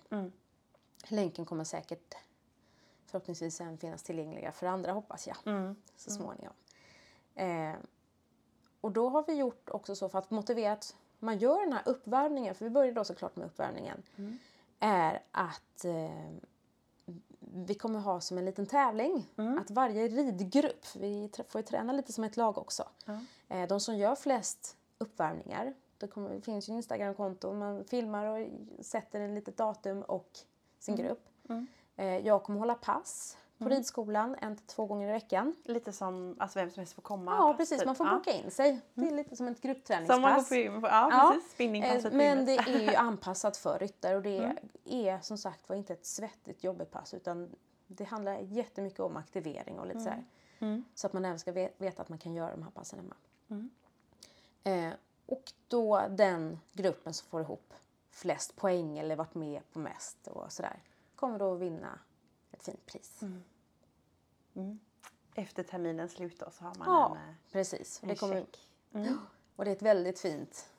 [1.07, 2.15] Länken kommer säkert
[3.05, 5.37] förhoppningsvis sen finnas tillgängliga för andra hoppas jag
[5.95, 6.53] så småningom.
[7.35, 7.73] Eh,
[8.81, 11.83] och då har vi gjort också så för att motivera att man gör den här
[11.85, 14.03] uppvärmningen, för vi börjar då såklart med uppvärmningen,
[14.79, 16.31] är att eh,
[17.53, 19.27] vi kommer ha som en liten tävling
[19.59, 22.83] att varje ridgrupp, vi får ju träna lite som ett lag också,
[23.47, 28.47] eh, de som gör flest uppvärmningar, det, kommer, det finns ju Instagramkonto, man filmar och
[28.85, 30.39] sätter en litet datum och
[30.79, 31.29] sin grupp.
[31.95, 35.55] Eh, jag kommer hålla pass på ridskolan en till två gånger i veckan.
[35.63, 37.31] Lite som alltså vem som helst får komma.
[37.31, 37.77] Ja, precis.
[37.79, 37.85] typ.
[37.85, 38.13] Man får Ja.
[38.15, 38.81] boka in sig.
[38.93, 40.15] Det är lite som ett gruppträningspass.
[40.15, 40.79] Som man går på gym.
[40.83, 41.51] Ja, Ja, precis.
[41.51, 45.75] Spinningpasset Eh, Men det är ju anpassat för ryttare och det är som sagt var
[45.75, 47.55] inte ett svettigt jobbigt pass utan
[47.87, 50.23] det handlar jättemycket om aktivering och lite så här.
[50.95, 53.15] Så att man även ska ve- veta att man kan göra de här passen hemma.
[54.63, 54.93] Eh,
[55.25, 57.73] och då den gruppen som får ihop
[58.09, 60.79] flest poäng eller varit med på mest och sådär
[61.15, 61.99] kommer då att vinna
[62.51, 63.19] ett fint pris.
[65.35, 67.99] Efter terminens slut då så har man Ja, en, eh, precis.
[68.03, 68.59] en Det kommer, check.
[69.55, 70.69] och det är ett väldigt fint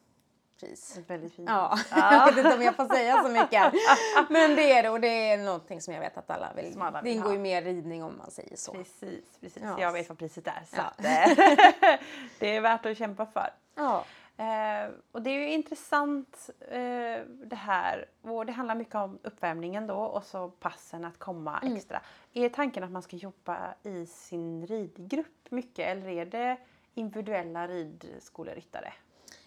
[0.60, 0.98] pris.
[0.98, 1.48] Ett väldigt fint.
[1.48, 3.72] Ja, jag vet inte om jag får säga så mycket.
[4.30, 6.72] Men det är det och det är någonting som jag vet att alla vill.
[6.72, 7.32] Som alla det vill ingår ha.
[7.34, 8.72] ju mer ridning om man säger så.
[8.72, 9.62] Precis, precis.
[9.62, 9.80] Ja.
[9.80, 10.62] Jag vet vad priset är.
[10.70, 11.08] Så Ja.
[11.08, 11.98] eh,
[12.38, 13.50] det är värt att kämpa för.
[13.74, 14.04] Ja,
[14.36, 18.06] Eh, och det är ju intressant eh, det här.
[18.22, 21.76] Och det handlar mycket om uppvärmningen då och så passen att komma Mm.
[21.76, 22.00] extra.
[22.32, 26.56] Är tanken att man ska jobba i sin ridgrupp mycket eller är det
[26.94, 28.92] individuella ridskoleryttare?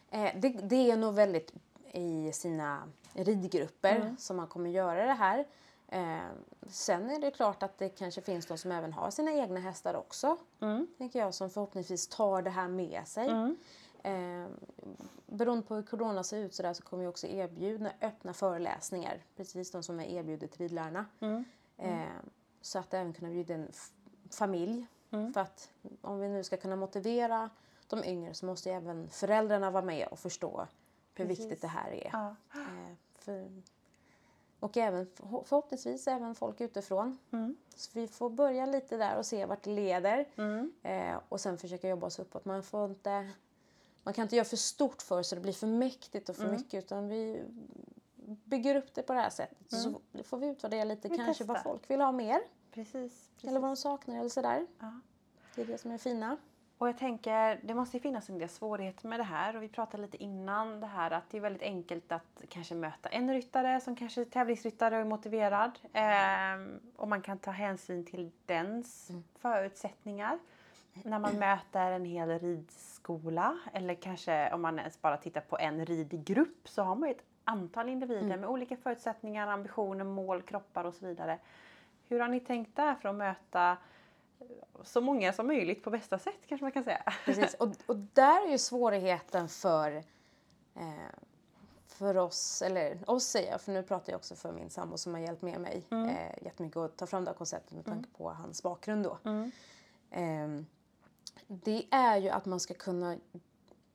[0.10, 1.54] eh, det, det är nog väldigt
[1.92, 4.18] i sina ridgrupper Mm.
[4.18, 5.46] som man kommer göra det här.
[5.88, 6.20] Eh,
[6.68, 9.94] sen är det klart att det kanske finns de som även har sina egna hästar
[9.96, 10.38] också.
[10.62, 10.88] Mm.
[10.98, 13.30] Tänker jag som förhoppningsvis tar det här med sig.
[14.06, 14.48] Eh,
[15.28, 19.24] beroende på hur corona ser ut så, där, så kommer vi också erbjuda öppna föreläsningar.
[19.36, 21.06] Precis de som är erbjudet ridlärarna.
[21.78, 22.06] Eh,
[22.62, 23.72] så att även kunna bjuda en
[24.32, 24.88] familj.
[25.34, 25.70] För att
[26.02, 27.50] om vi nu ska kunna motivera
[27.88, 30.68] de yngre så måste ju även föräldrarna vara med och förstå
[31.16, 32.10] hur viktigt det här är.
[32.14, 32.36] Ja.
[32.62, 33.62] Eh, för,
[34.60, 37.18] och även förho- förhoppningsvis även folk utifrån.
[37.76, 40.26] Så vi får börja lite där och se vart det leder.
[40.84, 42.46] Eh, och sen försöka jobba oss uppåt.
[42.46, 43.30] Man, får inte,
[44.06, 46.84] man kan inte göra för stort för så det blir för mäktigt och för mycket.
[46.84, 47.44] Utan vi
[48.26, 49.72] bygger upp det på det här sättet.
[49.72, 51.72] Så får vi utvärdera lite Vi kanske vad testar.
[51.72, 52.42] folk vill ha mer.
[52.72, 52.92] Precis.
[52.92, 53.50] precis.
[53.50, 54.68] Eller vad de saknar eller sådär.
[54.80, 55.00] Ja.
[55.56, 56.38] Det är det som är fina.
[56.78, 59.68] Och jag tänker, det måste ju finnas en del svårigheter med det här och vi
[59.68, 63.82] pratade lite innan det här att det är väldigt enkelt att kanske möta en ryttare
[63.82, 65.80] som kanske är tävlingsryttare och är motiverad.
[65.94, 70.40] Ehm, och man kan ta hänsyn till dens förutsättningar.
[71.04, 75.86] När man möter en hel ridskola eller kanske om man ens bara tittar på en
[75.86, 80.94] ridgrupp så har man ju ett antal individer med olika förutsättningar, ambitioner, mål, kroppar och
[80.94, 81.40] så vidare.
[82.08, 83.78] Hur har ni tänkt där för att möta
[84.84, 87.14] så många som möjligt på bästa sätt kanske man kan säga.
[87.26, 87.54] Precis.
[87.54, 89.92] Och, och där är ju svårigheten för,
[90.76, 91.16] eh,
[91.88, 95.14] för oss, eller oss säger jag, för nu pratar jag också för min sambo som
[95.14, 98.30] har hjälpt med mig eh, jättemycket att ta fram det här konceptet med tanke på
[98.30, 99.18] hans bakgrund då.
[100.12, 100.66] Ehm,
[101.48, 103.18] det är ju att man ska kunna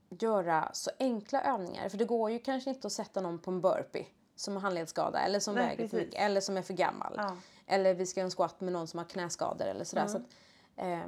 [0.09, 1.89] göra så enkla övningar.
[1.89, 5.19] För det går ju kanske inte att sätta någon på en burpee som har handledsskada
[5.19, 7.15] eller som Nej, väger för mycket eller som är för gammal.
[7.17, 7.37] Ja.
[7.67, 10.07] Eller vi ska göra en squat med någon som har knäskador eller sådär.
[10.07, 10.23] Så att,
[10.77, 11.07] eh,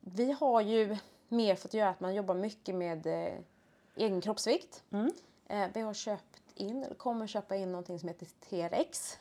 [0.00, 0.96] vi har ju
[1.28, 3.34] mer fått göra att man jobbar mycket med eh,
[3.94, 4.82] egen kroppsvikt.
[5.48, 9.18] Eh, vi har köpt in, eller kommer köpa in någonting som heter T-rex.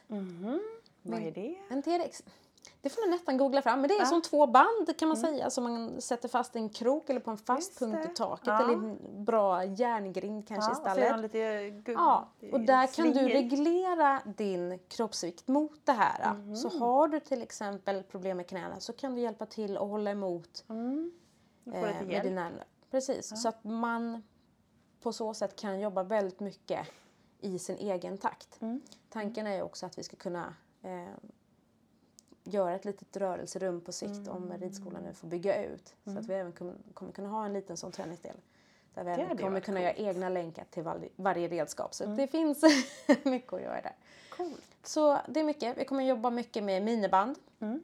[1.01, 1.55] Vad är det?
[1.69, 2.23] En T-rex.
[2.81, 3.81] Det får du nästan googla fram.
[3.81, 6.69] Men det är som två band kan man säga som man sätter fast i en
[6.69, 8.11] krok eller på en fast Just punkt det.
[8.11, 8.61] i taket Ja.
[8.63, 10.75] eller en bra järngrind kanske Ja, i
[11.25, 11.29] och
[11.83, 16.33] gub- Ja, och där kan du reglera din kroppsvikt mot det här.
[16.33, 16.55] Mhm.
[16.55, 20.11] Så har du till exempel problem med knäna så kan du hjälpa till och hålla
[20.11, 20.63] emot
[21.65, 22.51] får eh, med dina
[22.91, 24.23] Precis, så att man
[25.01, 26.87] på så sätt kan jobba väldigt mycket
[27.39, 28.61] i sin egen takt.
[28.61, 28.81] Mm.
[29.09, 30.53] Tanken är ju också att vi ska kunna
[30.83, 31.05] eh,
[32.49, 34.57] göra ett litet rörelserum på sikt om Mm.
[34.57, 35.95] ridskolan nu får bygga ut.
[36.03, 38.35] Så att vi även kommer, kunna ha en liten sån träningsdel.
[38.93, 39.97] Där vi även kommer kunna coolt.
[39.99, 41.93] göra egna länkar till varje, varje redskap.
[41.93, 42.17] Så Mm.
[42.17, 42.63] det finns
[43.23, 43.95] mycket att göra där.
[44.37, 44.67] Coolt.
[44.83, 45.77] Så det är mycket.
[45.77, 47.35] Vi kommer jobba mycket med miniband.
[47.59, 47.83] Mm.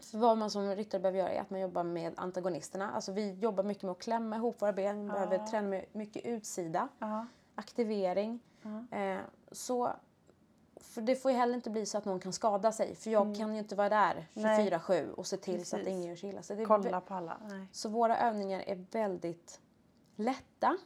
[0.00, 2.90] För vad man som ryttare behöver göra är att man jobbar med antagonisterna.
[2.90, 5.02] Alltså vi jobbar mycket med att klämma ihop våra ben.
[5.06, 6.88] Vi behöver träna med mycket utsida.
[6.98, 7.26] Ja.
[7.54, 8.40] aktivering.
[8.90, 9.18] Eh,
[9.52, 9.92] så,
[10.90, 12.94] för det får ju heller inte bli så att någon kan skada sig.
[12.94, 14.70] För jag kan ju inte vara där Nej.
[14.70, 15.96] 24-7 och se till så att Precis.
[15.96, 16.42] ingen gör sig illa.
[16.42, 17.40] Så, det Kolla på alla.
[17.48, 17.66] Nej.
[17.72, 19.60] så våra övningar är väldigt
[20.16, 20.78] lätta.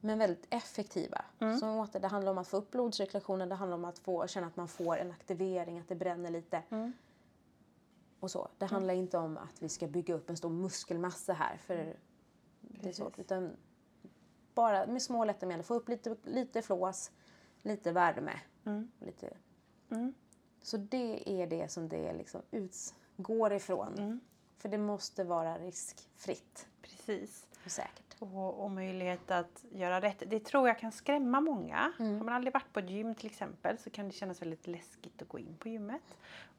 [0.00, 1.24] Men väldigt effektiva.
[1.60, 4.46] Så åter, det handlar om att få upp blodcirkulationen, det handlar om att få, känna
[4.46, 6.62] att man får en aktivering, att det bränner lite.
[8.20, 8.48] Och så.
[8.58, 11.56] Det handlar inte om att vi ska bygga upp en stor muskelmassa här.
[11.56, 11.96] För
[12.60, 13.18] det är svårt.
[13.18, 13.56] Utan
[14.54, 15.62] bara med små lätta medel.
[15.62, 17.10] Få upp lite, lite flås,
[17.62, 18.40] lite värme.
[18.64, 19.36] Och Lite.
[20.62, 24.20] Så det är det som det liksom utgår ifrån.
[24.58, 27.46] För det måste vara riskfritt Precis.
[27.64, 28.16] och säkert.
[28.18, 30.22] Och, och möjlighet att göra rätt.
[30.26, 31.92] Det tror jag kan skrämma många.
[31.98, 32.18] Mm.
[32.18, 35.22] Har man aldrig varit på ett gym till exempel så kan det kännas väldigt läskigt
[35.22, 36.02] att gå in på gymmet.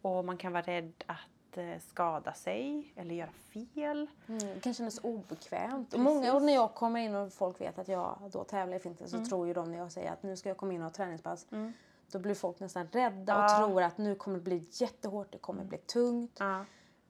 [0.01, 4.07] Och man kan vara rädd att eh, skada sig eller göra fel.
[4.27, 5.93] Mm, det kan kännas obekvämt.
[5.93, 8.79] Och, många, och när jag kommer in och folk vet att jag då tävlar i
[8.79, 9.25] finten Mm.
[9.25, 10.91] så tror ju de när jag säger att nu ska jag komma in och ha
[10.93, 11.47] träningspass.
[12.11, 13.57] Då blir folk nästan rädda och Ja.
[13.57, 16.35] tror att nu kommer det bli jättehårt, det kommer bli tungt.
[16.39, 16.65] Ja.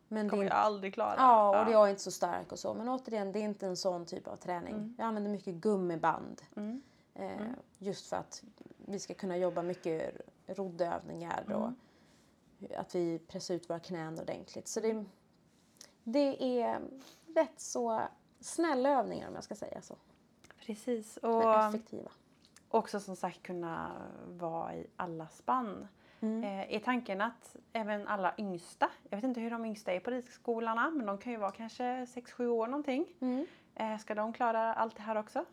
[0.07, 1.15] Men det kommer är jag aldrig klara.
[1.17, 2.73] Ja, och jag är inte så stark och så.
[2.73, 4.73] Men återigen, det är inte en sån typ av träning.
[4.73, 4.95] Mm.
[4.97, 6.41] Jag använder mycket gummiband.
[7.13, 7.31] Eh,
[7.77, 8.43] just för att
[8.85, 11.71] vi ska kunna jobba mycket roddövningar och
[12.65, 12.71] Mm.
[12.77, 14.67] att vi pressar ut våra knän ordentligt.
[14.67, 15.05] Så det,
[16.03, 16.81] det är
[17.35, 18.01] rätt så
[18.39, 19.95] snälla övningar om jag ska säga så.
[20.65, 21.19] Precis.
[21.21, 22.11] Men Och effektiva.
[22.71, 23.91] Också som sagt kunna
[24.27, 25.87] vara i alla spann.
[26.19, 26.43] Mm.
[26.43, 30.11] Eh, är tanken att även alla yngsta, jag vet inte hur de yngsta är på
[30.11, 33.07] ridskolorna, men de kan ju vara kanske 6-7 år någonting.
[33.21, 33.45] Mm.
[33.75, 35.45] Eh, ska de klara allt det här också?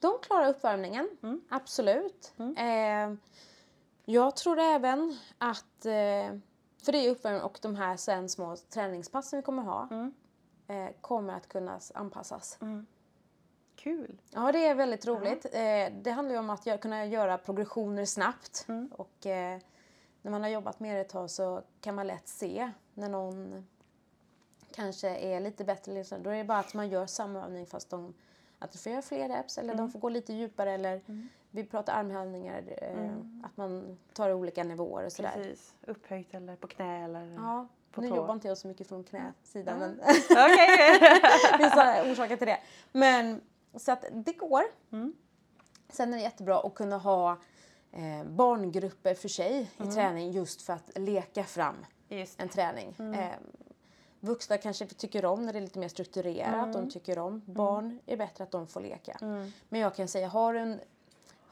[0.00, 1.40] De klarar uppvärmningen, Mm.
[1.48, 2.34] absolut.
[2.56, 3.14] Eh,
[4.04, 6.38] jag tror även att, eh,
[6.84, 10.12] för det är uppvärmning och de här sen små träningspassen vi kommer ha, Mm.
[11.00, 12.58] kommer att kunna anpassas.
[13.84, 14.20] Kul!
[14.30, 15.44] Ja, det är väldigt roligt.
[15.44, 18.64] Eh, det handlar ju om att kunna göra progressioner snabbt.
[18.68, 18.90] Mm.
[18.92, 19.58] Och eh,
[20.22, 23.66] när man har jobbat med det ett tag så kan man lätt se när någon
[24.74, 25.92] kanske är lite bättre.
[25.92, 26.22] Liksom.
[26.22, 28.14] Då är det bara att man gör samma övning fast de,
[28.58, 29.84] att de får göra fler reps eller Mm.
[29.86, 31.00] de får gå lite djupare eller
[31.50, 33.10] vi pratar armhävningar, eh,
[33.44, 35.32] att man tar olika nivåer och sådär.
[35.34, 35.46] Mm.
[35.48, 35.74] Precis.
[35.86, 38.16] Upphöjt eller på knä eller Ja, på nu tå.
[38.16, 40.98] jobbar inte jag så mycket från knäsidan men Okej!
[41.52, 42.58] det finns orsaker till det.
[42.92, 43.40] Men
[43.76, 44.62] så att det går.
[44.92, 45.14] Mm.
[45.88, 47.38] Sen är det jättebra att kunna ha
[47.92, 49.88] eh, barngrupper för sig Mm.
[49.90, 51.76] i träning just för att leka fram
[52.36, 52.94] en träning.
[52.98, 53.14] Mm.
[53.14, 53.30] Eh,
[54.20, 56.54] vuxna kanske tycker om när det är lite mer strukturerat.
[56.54, 56.72] Mm.
[56.72, 57.42] De tycker om.
[57.46, 59.18] Barn är bättre att de får leka.
[59.20, 59.52] Mm.
[59.68, 60.80] Men jag kan säga, har du, en,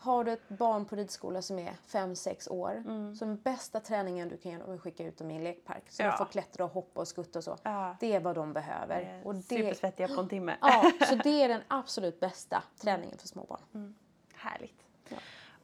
[0.03, 2.83] har du ett barn på ridskola som är 5-6 år.
[3.15, 5.83] Så den bästa träningen du kan göra är att skicka ut dem i en lekpark.
[5.91, 6.11] Så Ja.
[6.11, 7.57] de får klättra och hoppa och skutta och så.
[7.63, 7.97] Ja.
[8.01, 9.01] Det är vad de behöver.
[9.21, 10.57] Eh, Och det, Supersvettiga på en timme.
[10.61, 13.61] Ja, så det är den absolut bästa träningen för små barn.
[13.75, 13.95] Mm.
[14.35, 14.87] Härligt.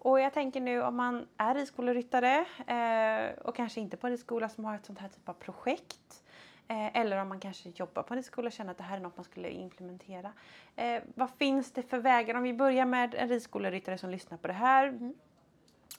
[0.01, 4.49] Och jag tänker nu om man är ridskoleryttare eh, och kanske inte på en ridskola
[4.49, 6.23] som har ett sånt här typ av projekt.
[6.69, 9.01] Eh, eller om man kanske jobbar på en ridskola och känner att det här är
[9.01, 10.33] något man skulle implementera.
[10.77, 12.35] Eh, vad finns det för vägar?
[12.35, 15.13] Om vi börjar med en ridskoleryttare som lyssnar på det här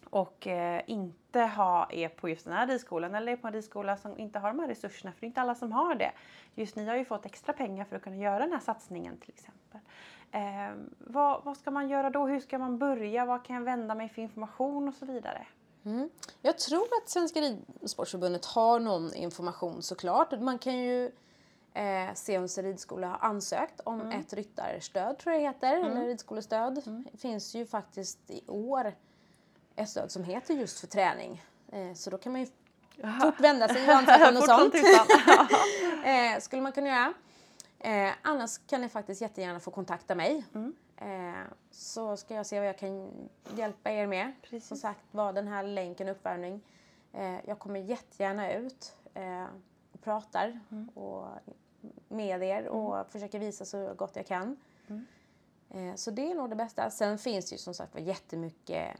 [0.10, 3.98] och eh, inte ha, är på just den här ridskolan eller är på en ridskola
[3.98, 6.12] som inte har de här resurserna, för det är inte alla som har det.
[6.56, 9.30] Just ni har ju fått extra pengar för att kunna göra den här satsningen till
[9.30, 9.80] exempel.
[10.32, 12.28] Eh, vad, vad ska man göra då?
[12.28, 13.26] Hur ska man börja?
[13.26, 15.48] Vad kan jag vända mig för information och så vidare?
[15.86, 16.10] Mm.
[16.42, 20.40] Jag tror att Svenska Ridsportförbundet har någon information såklart.
[20.40, 21.12] Man kan ju
[21.74, 26.06] eh, se om sin ridskola har ansökt om ett ryttarstöd tror jag det heter, eller
[26.06, 26.84] ridskolestöd.
[27.12, 28.94] Det finns ju faktiskt i år
[29.76, 31.44] ett stöd som heter just för träning.
[31.72, 32.48] Eh, så då kan man ju
[33.22, 35.52] fort vända sig och ansöka om något Fort som sånt.
[36.06, 37.14] eh, skulle man kunna göra.
[37.80, 40.46] Eh, annars kan ni faktiskt jättegärna få kontakta mig.
[40.56, 40.76] Mm.
[41.02, 43.12] Eh, så ska jag se vad jag kan
[43.56, 44.32] hjälpa er med.
[44.42, 44.68] Precis.
[44.68, 46.62] Som sagt var den här länken uppvärmning.
[47.14, 49.46] Eh, jag kommer jättegärna ut eh,
[49.92, 50.90] och pratar Mm.
[50.90, 51.28] och
[52.08, 54.58] med er och försöker visa så gott jag kan.
[54.88, 55.06] Mm.
[55.70, 56.90] Eh, så det är nog det bästa.
[56.90, 58.98] Sen finns det ju som sagt var jättemycket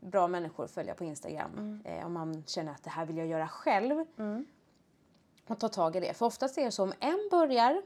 [0.00, 1.50] bra människor att följa på Instagram.
[1.58, 1.80] Mm.
[1.84, 4.04] Eh, om man känner att det här vill jag göra själv.
[5.46, 6.14] Och ta tag i det.
[6.14, 7.82] För oftast är det så om en börjar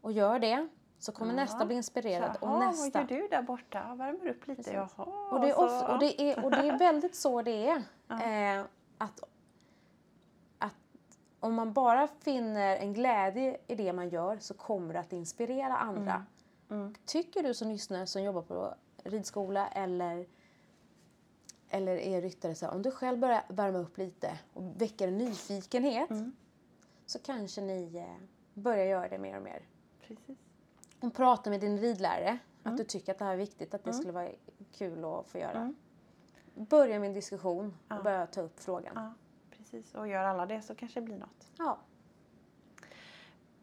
[0.00, 0.68] och gör det
[0.98, 3.00] så kommer nästa bli inspirerad och Jaha, nästa.
[3.00, 3.94] vad gör du där borta?
[3.94, 4.70] Värmer upp lite.
[4.72, 4.88] Jaha,
[5.30, 7.76] Och det, är så- ofta, och, det är, och det är väldigt så det är.
[8.58, 8.64] Eh,
[8.98, 9.20] att,
[10.58, 10.74] att
[11.40, 15.76] om man bara finner en glädje i det man gör så kommer det att inspirera
[15.76, 16.24] andra.
[17.04, 18.74] Tycker du som lyssnar som jobbar på
[19.04, 20.26] ridskola eller,
[21.68, 25.18] eller är ryttare, så här, om du själv börjar värma upp lite och väcker en
[25.18, 26.10] nyfikenhet
[27.06, 28.24] så kanske ni eh,
[28.54, 29.62] börjar göra det mer och mer.
[30.06, 30.38] Precis.
[31.06, 32.38] Och prata med din ridlärare.
[32.62, 34.28] Att du tycker att det här är viktigt, att det skulle vara
[34.78, 35.74] kul att få göra.
[36.54, 38.92] Börja med en diskussion och börja ta upp frågan.
[38.94, 39.14] Ja,
[39.50, 39.94] precis.
[39.94, 41.50] Och gör alla det så kanske det blir något.
[41.58, 41.78] Ja.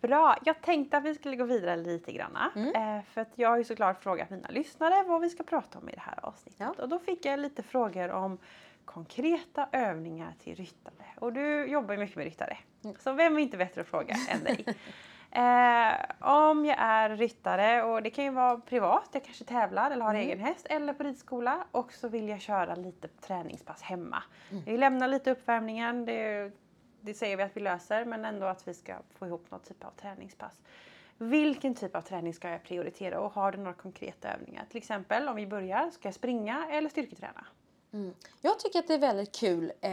[0.01, 2.51] Bra, jag tänkte att vi skulle gå vidare lite granna.
[2.55, 2.97] Mm.
[2.97, 5.89] Eh, för att jag har ju såklart frågat mina lyssnare vad vi ska prata om
[5.89, 6.59] i det här avsnittet.
[6.77, 6.83] Ja.
[6.83, 8.37] Och då fick jag lite frågor om
[8.85, 11.05] konkreta övningar till ryttare.
[11.19, 12.57] Och du jobbar ju mycket med ryttare.
[12.83, 12.95] Mm.
[12.99, 14.65] Så vem är inte bättre att fråga än dig?
[15.35, 20.05] Eh, om jag är ryttare och det kan ju vara privat, jag kanske tävlar eller
[20.05, 20.27] har Mm.
[20.27, 24.23] egen häst eller på ridskola och så vill jag köra lite träningspass hemma.
[24.51, 24.63] Mm.
[24.65, 26.51] Vi lämnar lite uppvärmningen, det,
[27.01, 29.83] det säger vi att vi löser men ändå att vi ska få ihop något typ
[29.85, 30.61] av träningspass.
[31.17, 34.65] Vilken typ av träning ska jag prioritera och har du några konkreta övningar?
[34.69, 37.45] Till exempel om vi börjar, ska jag springa eller styrketräna?
[38.41, 39.91] Jag tycker att det är väldigt kul eh,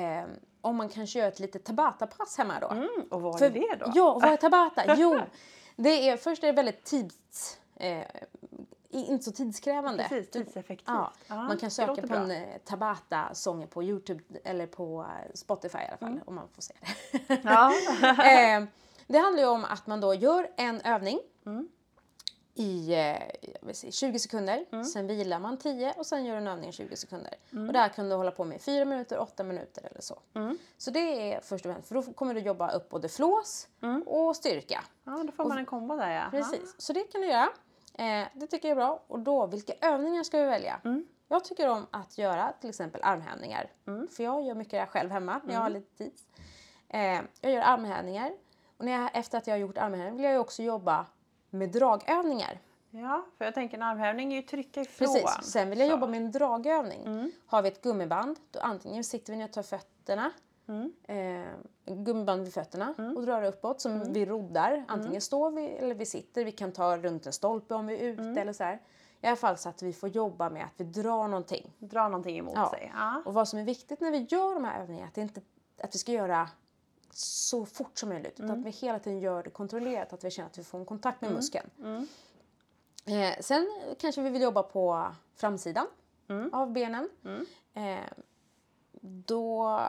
[0.61, 2.69] om man kanske gör ett litet Tabata-pass hemma då.
[2.69, 3.93] Mm, och vad För- är det då?
[3.95, 4.95] Ja, vad är Tabata?
[4.99, 5.19] Jo,
[5.77, 7.59] det är, först är det väldigt tids...
[7.77, 8.05] Eh,
[8.93, 10.07] inte så tidskrävande.
[10.09, 10.89] Precis, tidseffektivt.
[10.89, 15.79] Ja, Ja, man kan söka på en eh, Tabata-sånger på Youtube eller på eh, Spotify
[15.79, 16.23] i alla fall, Mm.
[16.27, 16.75] om man får se
[17.29, 17.41] det.
[17.45, 17.73] Ja.
[18.25, 18.65] eh,
[19.07, 21.69] det handlar ju om att man då gör en övning Mm.
[22.61, 24.85] I eh, säga, 20 sekunder, Mm.
[24.85, 27.35] sen vilar man 10 och sen gör en övning i 20 sekunder.
[27.51, 30.19] Och det här kan du hålla på med i 4 minuter, 8 minuter eller så.
[30.35, 30.59] Mm.
[30.79, 33.69] Så det är först och främst, för då kommer du jobba upp både flås
[34.07, 34.85] och styrka.
[35.05, 36.25] ja, då får man en kombo där ja.
[36.31, 37.49] Precis, så det kan du göra.
[37.99, 39.03] Eh, det tycker jag är bra.
[39.07, 40.81] Och då, vilka övningar ska vi välja?
[40.85, 41.07] Mm.
[41.29, 43.71] Jag tycker om att göra till exempel armhävningar.
[43.87, 44.09] Mm.
[44.09, 46.13] För jag gör mycket det här själv hemma när jag har lite tid.
[46.89, 48.33] Eh, jag gör armhävningar.
[48.77, 51.07] Och när jag, efter att jag har gjort armhävningar vill jag ju också jobba
[51.51, 52.59] med dragövningar.
[52.93, 53.25] Ja.
[53.39, 55.09] för jag tänker en armhävning är ju trycka ifrån.
[55.09, 55.53] Precis.
[55.53, 55.91] Sen vill jag Så.
[55.91, 57.03] jobba med en dragövning.
[57.07, 57.31] Mm.
[57.47, 60.31] Har vi ett gummiband, då antingen sitter vi ner och tar fötterna,
[60.69, 60.93] Mm.
[61.09, 64.85] eh, gummiband vid fötterna och drar uppåt som vi roddar.
[64.89, 66.45] Antingen står vi eller vi sitter.
[66.45, 68.39] Vi kan ta runt en stolpe om vi är ute Mm.
[68.39, 68.81] eller så här.
[69.21, 71.73] I alla fall så att vi får jobba med att vi drar någonting.
[71.79, 72.71] Dra någonting emot Ja.
[72.71, 72.93] sig.
[72.95, 73.23] Ja.
[73.25, 75.41] Och vad som är viktigt när vi gör de här övningarna, att, det inte,
[75.83, 76.49] att vi ska göra
[77.15, 78.33] så fort som möjligt.
[78.35, 78.61] Utan Mm.
[78.61, 81.21] att vi hela tiden gör det kontrollerat, att vi känner att vi får en kontakt
[81.21, 81.71] med muskeln.
[81.81, 82.07] Mm.
[83.07, 85.07] Eh, sen kanske vi vill jobba på
[85.37, 85.87] framsidan
[86.29, 86.51] Mm.
[86.55, 87.09] av benen.
[87.75, 87.99] Eh,
[89.01, 89.81] då,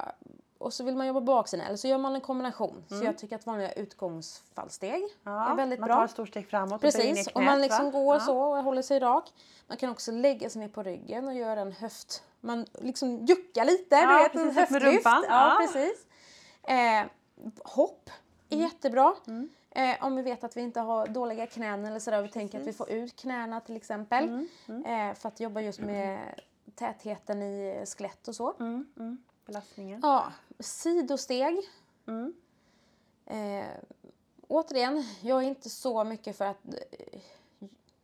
[0.57, 2.83] och så vill man jobba baksidan, eller så gör man en kombination.
[2.89, 5.09] Så jag tycker att vanliga utgångsfallsteg Mm.
[5.23, 5.95] Ja, är väldigt man bra.
[5.95, 7.91] tar ett stort steg framåt och böjer ner Precis, knät, om man liksom va?
[7.91, 8.19] går ja.
[8.19, 9.33] så och håller sig rak.
[9.67, 12.23] Man kan också lägga sig ner på ryggen och göra en höft...
[12.43, 15.05] Man liksom juckar lite, Ja, du vet, precis, en upp med höftlyft.
[15.05, 15.23] rumpan.
[15.29, 15.57] Ja.
[15.61, 16.05] precis.
[16.63, 17.05] Eh,
[17.63, 18.09] hopp
[18.49, 19.15] är jättebra.
[19.27, 19.49] Mm.
[19.69, 22.21] Eh, om vi vet att vi inte har dåliga knän eller sådär.
[22.21, 24.47] Vi tänker att vi får ut knäna till exempel.
[24.67, 26.39] Mm, Eh, för att jobba just med
[26.75, 28.53] tätheten i skelett och så.
[28.59, 29.23] Mm, mm.
[29.45, 29.99] Belastningen.
[30.03, 31.59] Ja, sidosteg.
[32.07, 32.33] Mm.
[33.25, 33.65] Eh,
[34.47, 37.19] återigen, jag är inte så mycket för att eh,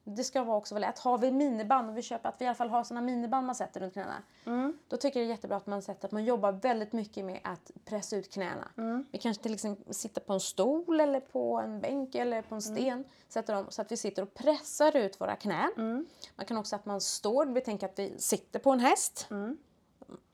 [0.09, 0.99] det ska vara också vara lätt.
[0.99, 3.55] Har vi miniband och vi köper att vi i alla fall har såna miniband man
[3.55, 4.23] sätter runt knäna.
[4.45, 4.77] Mm.
[4.87, 7.39] Då tycker jag det är jättebra att man sätter att man jobbar väldigt mycket med
[7.43, 8.67] att pressa ut knäna.
[8.77, 9.05] Mm.
[9.11, 12.61] Vi kanske till exempel sitter på en stol eller på en bänk eller på en
[12.61, 12.77] Mm.
[12.77, 13.03] sten.
[13.29, 15.71] Sätter dem så att vi sitter och pressar ut våra knän.
[15.77, 16.05] Mm.
[16.35, 19.27] Man kan också att man står, vi tänker att vi sitter på en häst.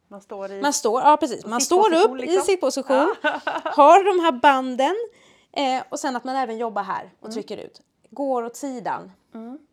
[0.07, 0.61] Man står i...
[0.61, 2.41] Man står, ja precis, man står upp i liksom.
[2.41, 3.15] sittposition,
[3.63, 4.95] har de här banden
[5.51, 7.33] eh, och sen att man även jobbar här och Mm.
[7.33, 7.81] trycker ut.
[8.09, 9.11] Går åt sidan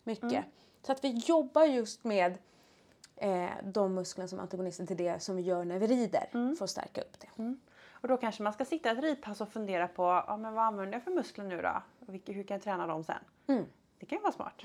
[0.04, 0.44] mycket.
[0.82, 2.38] Så att vi jobbar just med
[3.16, 6.56] eh, de musklerna som antagonister till det som vi gör när vi rider Mm.
[6.56, 7.54] för att stärka upp det.
[8.02, 10.92] Och då kanske man ska sitta ett ridpass och fundera på ja, men vad använder
[10.94, 11.82] jag för muskler nu då?
[12.06, 13.16] Och vilka, hur kan jag träna dem sen?
[13.46, 13.64] Mm.
[13.98, 14.62] Det kan ju vara smart.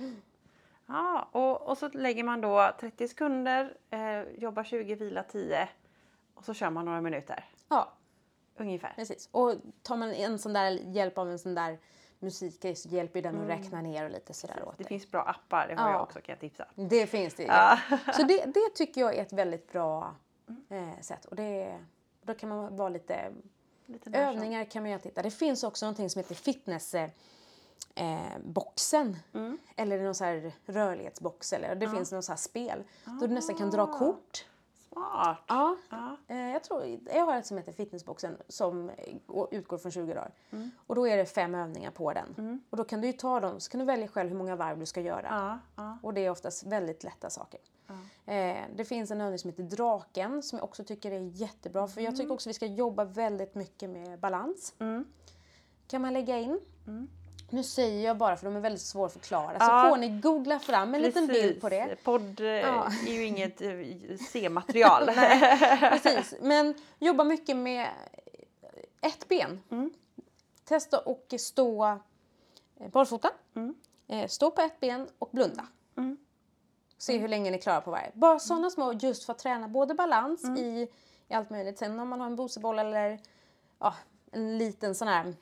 [0.88, 5.70] Ja, och, och så lägger man då 30 sekunder, eh, jobbar 20, vila 10
[6.36, 7.46] och så kör man några minuter.
[7.70, 7.94] Ja,
[8.58, 8.94] Ungefär.
[8.96, 9.30] precis.
[9.32, 11.78] Och tar man en sån där hjälp av en sån där
[12.32, 12.46] så
[12.90, 14.76] hjälper ju den att räkna ner och lite sådär åt Mm.
[14.78, 14.88] Det dig.
[14.88, 15.94] finns bra appar, det har Ja.
[15.94, 16.66] jag också kan jag tipsa.
[16.76, 17.44] Det finns det.
[17.44, 17.80] Ja.
[18.14, 20.16] Så det, det tycker jag är ett väldigt bra
[20.70, 21.26] eh, sätt.
[21.26, 21.80] Och det,
[22.22, 23.32] då kan man vara lite...
[23.88, 24.10] Lite.
[24.20, 25.02] Övningar kan man göra.
[25.02, 25.22] Titta.
[25.22, 27.10] Det finns också någonting som heter fitness eh,
[27.96, 29.18] eh, boxen.
[29.34, 29.58] Mm.
[29.76, 31.54] Eller någon så här rörlighetsbox.
[31.54, 32.84] Eller det finns någon så här spel.
[33.06, 33.72] Då du nästan kan Ah.
[33.72, 34.46] dra kort.
[34.96, 35.38] Smart!
[35.48, 35.76] Ja.
[35.90, 36.18] Ja.
[36.28, 40.14] Eh, jag, tror, jag har ett som heter fitnessboxen som eh, går- utgår från 20
[40.14, 40.34] dagar.
[40.52, 40.72] Mm.
[40.88, 42.62] Och då är det fem övningar på den.
[42.70, 44.80] Och då kan du ju ta dem, så kan du välja själv hur många varv
[44.80, 45.28] du ska göra.
[45.30, 45.98] Ja, ja.
[46.04, 47.60] Och det är oftast väldigt lätta saker.
[48.26, 51.88] Eh, det finns en övning som heter Draken som jag också tycker är jättebra.
[51.88, 54.74] För jag tycker också vi ska jobba väldigt mycket med balans.
[54.80, 55.06] Mm.
[55.88, 56.60] Kan man lägga in.
[57.50, 59.58] Nu säger jag bara för de är väldigt förklara.
[59.60, 59.84] Ja.
[59.84, 62.04] Så får ni googla fram en liten bild på det.
[62.04, 62.88] Podd eh, Ja.
[63.08, 63.70] är ju inget eh,
[64.32, 65.06] C-material.
[65.80, 66.36] Precis.
[66.42, 67.90] Men jobba mycket med
[69.02, 69.62] ett ben.
[69.72, 69.94] Mm.
[70.64, 71.86] Testa och stå
[72.80, 73.30] eh, barfota.
[74.08, 75.68] Eh, stå på ett ben och blunda.
[75.98, 76.18] Mm.
[76.98, 78.12] Se hur länge ni klarar på varje.
[78.14, 80.58] Bara sådana små just för att träna både balans Mm.
[80.58, 80.88] i,
[81.28, 81.78] i allt möjligt.
[81.80, 83.20] Sen om man har en boseboll eller
[83.80, 83.94] ja,
[84.32, 85.36] en liten sån här, mm,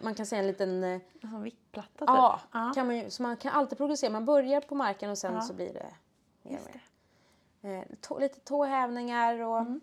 [0.00, 2.06] man kan säga en liten eh, En sån viktplatta typ.
[2.08, 2.72] Ja, Ja.
[2.74, 4.10] Kan man, så man kan alltid progressera.
[4.10, 5.40] Man börjar på marken och sen Ja.
[5.40, 5.86] så blir det
[6.42, 6.66] mer och
[7.62, 7.80] mer.
[7.80, 9.80] Eh, lite tåhävningar och Mm.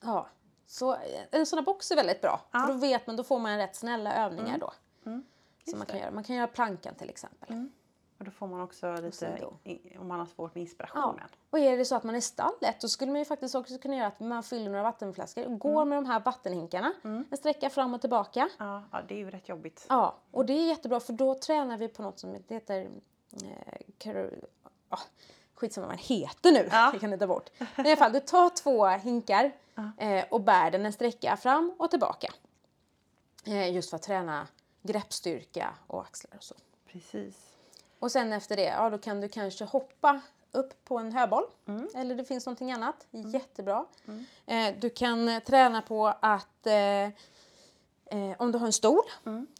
[0.00, 0.26] ja.
[0.66, 1.00] Så eh,
[1.30, 2.40] en sån här box är väldigt bra.
[2.50, 2.58] Ja.
[2.60, 4.72] För då vet man, då får man rätt snälla övningar då.
[5.06, 5.24] Mm.
[5.64, 5.92] Som man det.
[5.92, 6.10] kan göra.
[6.10, 7.68] Man kan göra plankan till exempel.
[8.20, 10.64] Och då får man också lite, i, om man har svårt med Ja.
[10.64, 11.28] inspirationen.
[11.50, 13.96] Och är det så att man är stallet då skulle man ju faktiskt också kunna
[13.96, 16.92] göra att man fyller några vattenflaskor och går med de här vattenhinkarna.
[17.02, 18.48] En sträcka fram och tillbaka.
[18.58, 19.86] Ja, ja, det är ju rätt jobbigt.
[19.88, 22.90] Ja, och det är jättebra för då tränar vi på något som heter...
[23.32, 24.30] Eh, karo-
[25.54, 26.90] skitsamma vad den heter nu, Ja.
[26.92, 27.50] det kan jag ta bort.
[27.76, 29.52] Men i alla fall, du tar två hinkar
[29.98, 32.32] eh, och bär den en sträcka fram och tillbaka.
[33.46, 34.46] Eh, just för att träna
[34.82, 36.54] greppstyrka och axlar och så.
[36.92, 37.49] Precis.
[38.00, 40.20] Och sen efter det, ja då kan du kanske hoppa
[40.52, 41.44] upp på en höboll.
[41.94, 43.06] Eller det finns någonting annat.
[43.10, 43.86] Jättebra.
[44.46, 46.74] Eh, du kan eh, träna på att eh,
[47.04, 47.10] eh,
[48.38, 49.02] om du har en stol,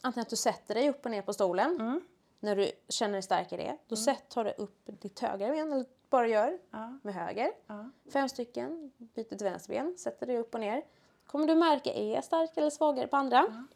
[0.01, 2.01] antingen att du sätter dig upp och ner på stolen.
[2.41, 3.77] När du känner dig stark i det.
[3.87, 6.99] Då sätt, tar du upp ditt högra ben, eller bara gör Ja.
[7.03, 7.53] med höger.
[7.67, 7.91] Ja.
[8.13, 10.83] Fem stycken, byter till vänster ben, sätter dig upp och ner.
[11.27, 13.67] Kommer du märka, är jag stark eller svagare på andra?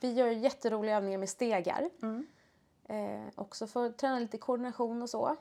[0.00, 1.90] Vi gör jätteroliga övningar med stegar.
[2.02, 2.26] Mm.
[2.88, 5.36] Eh, också för att träna lite koordination och så.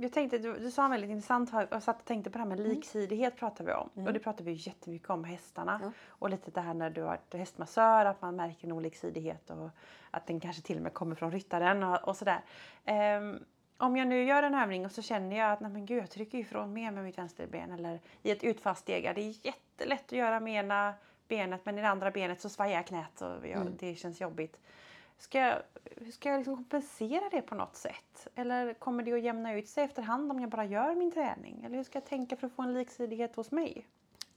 [0.00, 2.44] Jag tänkte, du, du sa en väldigt intressant sak, jag satt och tänkte på det
[2.44, 2.62] här Mm.
[2.62, 4.06] med liksidighet pratar vi om.
[4.06, 5.80] Och det pratar vi ju jättemycket om hästarna.
[5.82, 5.92] Ja.
[6.08, 9.70] Och lite det här när du har varit hästmassör, att man märker en oliksidighet och
[10.10, 12.40] att den kanske till och med kommer från ryttaren och, och sådär.
[12.84, 13.44] Ehm,
[13.76, 16.10] om jag nu gör en övning och så känner jag att nej men gud, jag
[16.10, 19.12] trycker ifrån mer med mitt vänsterben eller i ett utfallsstega.
[19.14, 20.94] Det är jättelätt att göra med ena
[21.28, 23.76] benet men i det andra benet så svajar knät och jag, Mm.
[23.78, 24.60] det känns jobbigt.
[25.18, 25.62] Ska jag,
[26.12, 28.28] ska jag liksom kompensera det på något sätt?
[28.34, 31.64] Eller kommer det att jämna ut sig efterhand om jag bara gör min träning?
[31.64, 33.86] Eller hur ska jag tänka för att få en liksidighet hos mig?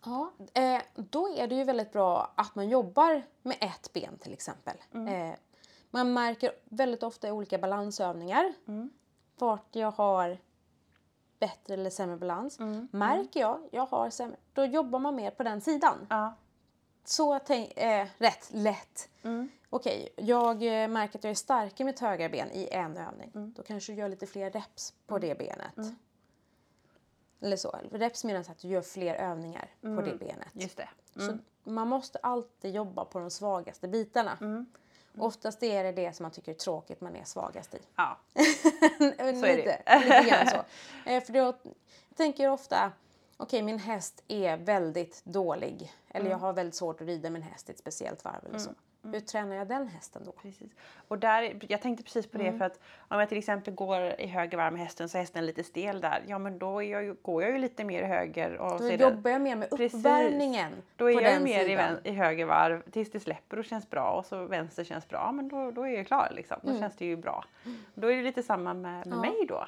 [0.06, 4.34] Ja, eh, då är det ju väldigt bra att man jobbar med ett ben till
[4.34, 4.78] exempel.
[4.94, 5.36] Eh,
[5.90, 8.54] man märker väldigt ofta i olika balansövningar
[9.38, 10.38] vart jag har
[11.40, 12.60] bättre eller sämre balans.
[12.92, 16.08] Märker jag, jag har sämre, då jobbar man mer på den sidan.
[16.10, 16.34] Ja.
[17.04, 19.10] Så tänk, eh, rätt lätt.
[19.24, 19.50] Mm.
[19.74, 23.32] Okej, jag eh, märker att jag är stark i mitt högra ben i en övning.
[23.56, 25.96] Då kanske du gör lite fler reps på det benet.
[27.42, 27.80] Eller så.
[27.92, 30.48] Reps menas att du gör fler övningar på det benet.
[30.54, 30.90] Just det.
[31.16, 34.38] Så man måste alltid jobba på de svagaste bitarna.
[35.18, 37.80] Oftast är det det som man tycker är tråkigt man är svagast i.
[37.96, 38.18] Ja.
[38.34, 40.64] Så är det lite grann så.
[41.10, 41.56] Eh, för då, jag
[42.16, 42.92] tänker ofta,
[43.38, 45.94] okej min häst är väldigt dålig.
[46.14, 48.72] Eller jag har väldigt svårt att rida min häst i ett speciellt varv eller så.
[49.03, 50.32] Hur tränar jag den hästen då?
[50.32, 50.72] Precis.
[51.07, 54.28] Och där, jag tänkte precis på det för att om jag till exempel går i
[54.28, 56.24] höger varv med hästen så är hästen lite stel där.
[56.28, 58.57] Ja men då jag, går jag ju lite mer i höger.
[58.57, 59.93] Och Då är det- jobbar jag mer med Precis.
[59.99, 61.93] uppvärmningen Då är på jag den mer i, sidan.
[61.93, 65.32] vän, i höger varv tills det släpper och känns bra och så vänster känns bra.
[65.32, 66.57] Men då, då är jag klar liksom.
[66.62, 67.45] Då känns det ju bra.
[67.93, 69.22] Då är det lite samma med, med Ja.
[69.22, 69.68] mig då.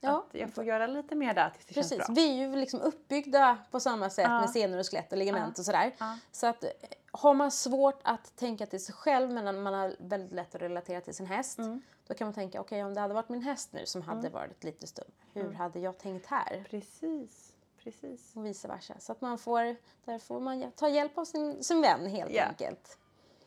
[0.00, 2.14] Ja, Att jag får göra lite mer där tills det Precis, känns bra.
[2.14, 4.40] vi är ju liksom uppbyggda på samma sätt Ja.
[4.40, 5.94] med senor och skelett och ligament och sådär.
[5.98, 6.18] Ja.
[6.32, 6.70] Så att eh,
[7.12, 11.00] har man svårt att tänka till sig själv men man har väldigt lätt att relatera
[11.00, 11.58] till sin häst.
[11.58, 11.82] Mm.
[12.06, 14.64] Då kan man tänka, okej om det hade varit min häst nu som hade varit
[14.64, 15.54] lite stum, hur Mm.
[15.56, 16.64] hade jag tänkt här?
[16.70, 17.52] Precis.
[17.84, 18.32] Precis.
[18.36, 18.94] Och vice versa.
[18.98, 22.44] Så att man får, där får man ta hjälp av sin, sin vän helt Ja.
[22.44, 22.98] enkelt.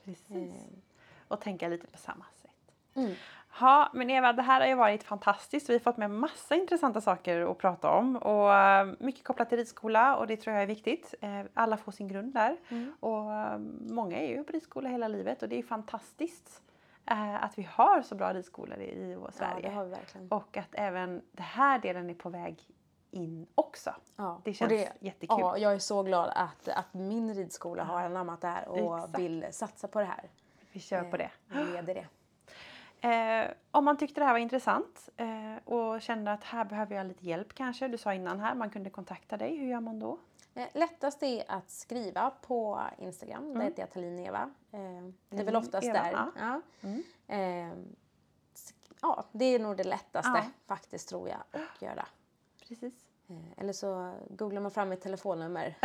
[0.03, 0.53] Precis.
[1.27, 3.17] Och tänka lite på samma sätt.
[3.59, 5.69] Ja, men Eva, det här har ju varit fantastiskt.
[5.69, 9.57] Vi har fått med massa intressanta saker att prata om och eh, mycket kopplat till
[9.57, 11.13] ridskola och det tror jag är viktigt.
[11.21, 12.93] Eh, Alla får sin grund där Mm.
[12.99, 16.61] och eh, många är ju på ridskola hela livet och det är fantastiskt
[17.41, 19.69] att vi har så bra ridskolor i, Ja, Sverige.
[19.69, 20.27] det vi verkligen.
[20.31, 22.63] Och att även den här delen är på väg
[23.11, 23.95] in också.
[24.15, 24.41] Ja.
[24.43, 25.37] Det känns jättekul.
[25.39, 29.19] Ja, jag är så glad att, att min ridskola har anammat det här och Exakt.
[29.19, 30.29] vill satsa på det här.
[30.71, 31.31] Vi kör på det.
[31.49, 32.07] Och leder det.
[33.01, 37.07] Eh, om man tyckte det här var intressant eh, och kände att här behöver jag
[37.07, 37.87] lite hjälp kanske.
[37.87, 39.57] Du sa innan här man kunde kontakta dig.
[39.57, 40.17] Hur gör man då?
[40.55, 43.53] Eh, Lättast är att skriva på Instagram.
[43.53, 44.49] Där heter jag Tallin Eva.
[44.71, 44.79] Eh,
[45.29, 46.25] det är väl oftast Eva, där.
[46.39, 46.61] ja.
[46.81, 47.03] Mm.
[47.27, 47.77] Eh,
[48.55, 50.43] sk- ja, det är nog det lättaste Ja.
[50.67, 52.05] faktiskt tror jag att göra.
[52.67, 52.93] Precis.
[53.29, 55.77] Eh, eller så googlar man fram mitt telefonnummer.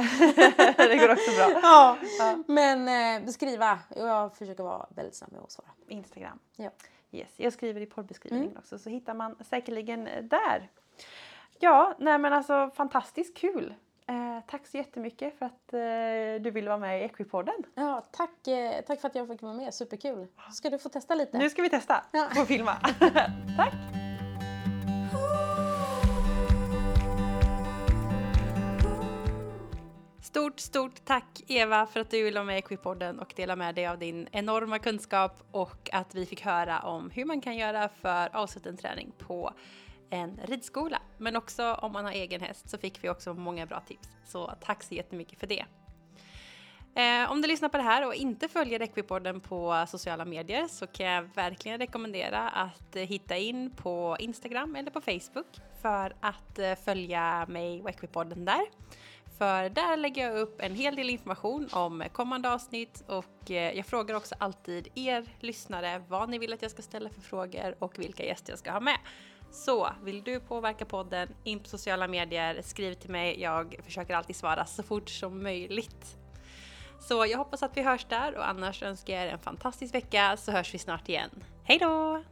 [0.77, 1.61] det går också bra.
[1.63, 1.97] ja.
[2.19, 2.39] Ja.
[2.47, 3.79] Men eh, skriva.
[3.97, 5.69] Jag försöker vara väldigt snabb med att svara.
[5.89, 6.39] Instagram.
[6.57, 6.71] Ja.
[7.13, 7.29] Yes.
[7.37, 8.59] Jag skriver i poddbeskrivningen Mm.
[8.59, 10.69] också så hittar man säkerligen eh, där.
[11.59, 13.75] Ja, nej men alltså fantastiskt kul
[14.09, 17.55] Eh, tack så jättemycket för att eh, du ville vara med i Equipodden.
[17.75, 20.27] Ja, tack, eh, tack för att jag fick vara med, superkul.
[20.53, 21.39] Ska du få testa lite?
[21.39, 22.29] Nu ska vi testa Ja.
[22.47, 22.73] filma.
[23.57, 23.96] tack!
[30.27, 33.75] Stort, stort tack Eva för att du ville vara med i Equipodden och dela med
[33.75, 37.89] dig av din enorma kunskap och att vi fick höra om hur man kan göra
[37.89, 39.53] för avsluten träning på
[40.11, 41.03] en ridskola.
[41.19, 44.09] Men också om man har egen häst så fick vi också många bra tips.
[44.25, 45.65] Så tack så jättemycket för det.
[46.97, 50.87] Eh, om du lyssnar på det här och inte följer Equipodden på sociala medier så
[50.87, 56.75] kan jag verkligen rekommendera att hitta in på Instagram eller på Facebook för att eh,
[56.75, 58.67] följa mig och Equipodden där.
[59.39, 63.87] För där lägger jag upp en hel del information om kommande avsnitt och eh, jag
[63.87, 67.99] frågar också alltid er lyssnare vad ni vill att jag ska ställa för frågor och
[67.99, 68.99] vilka gäster jag ska ha med.
[69.51, 73.41] Så vill du påverka podden, in på sociala medier, skriv till mig.
[73.41, 76.17] Jag försöker alltid svara så fort som möjligt.
[77.01, 80.37] Så jag hoppas att vi hörs där och annars önskar jag er en fantastisk vecka
[80.37, 81.31] så hörs vi snart igen.
[81.65, 82.23] Hej då!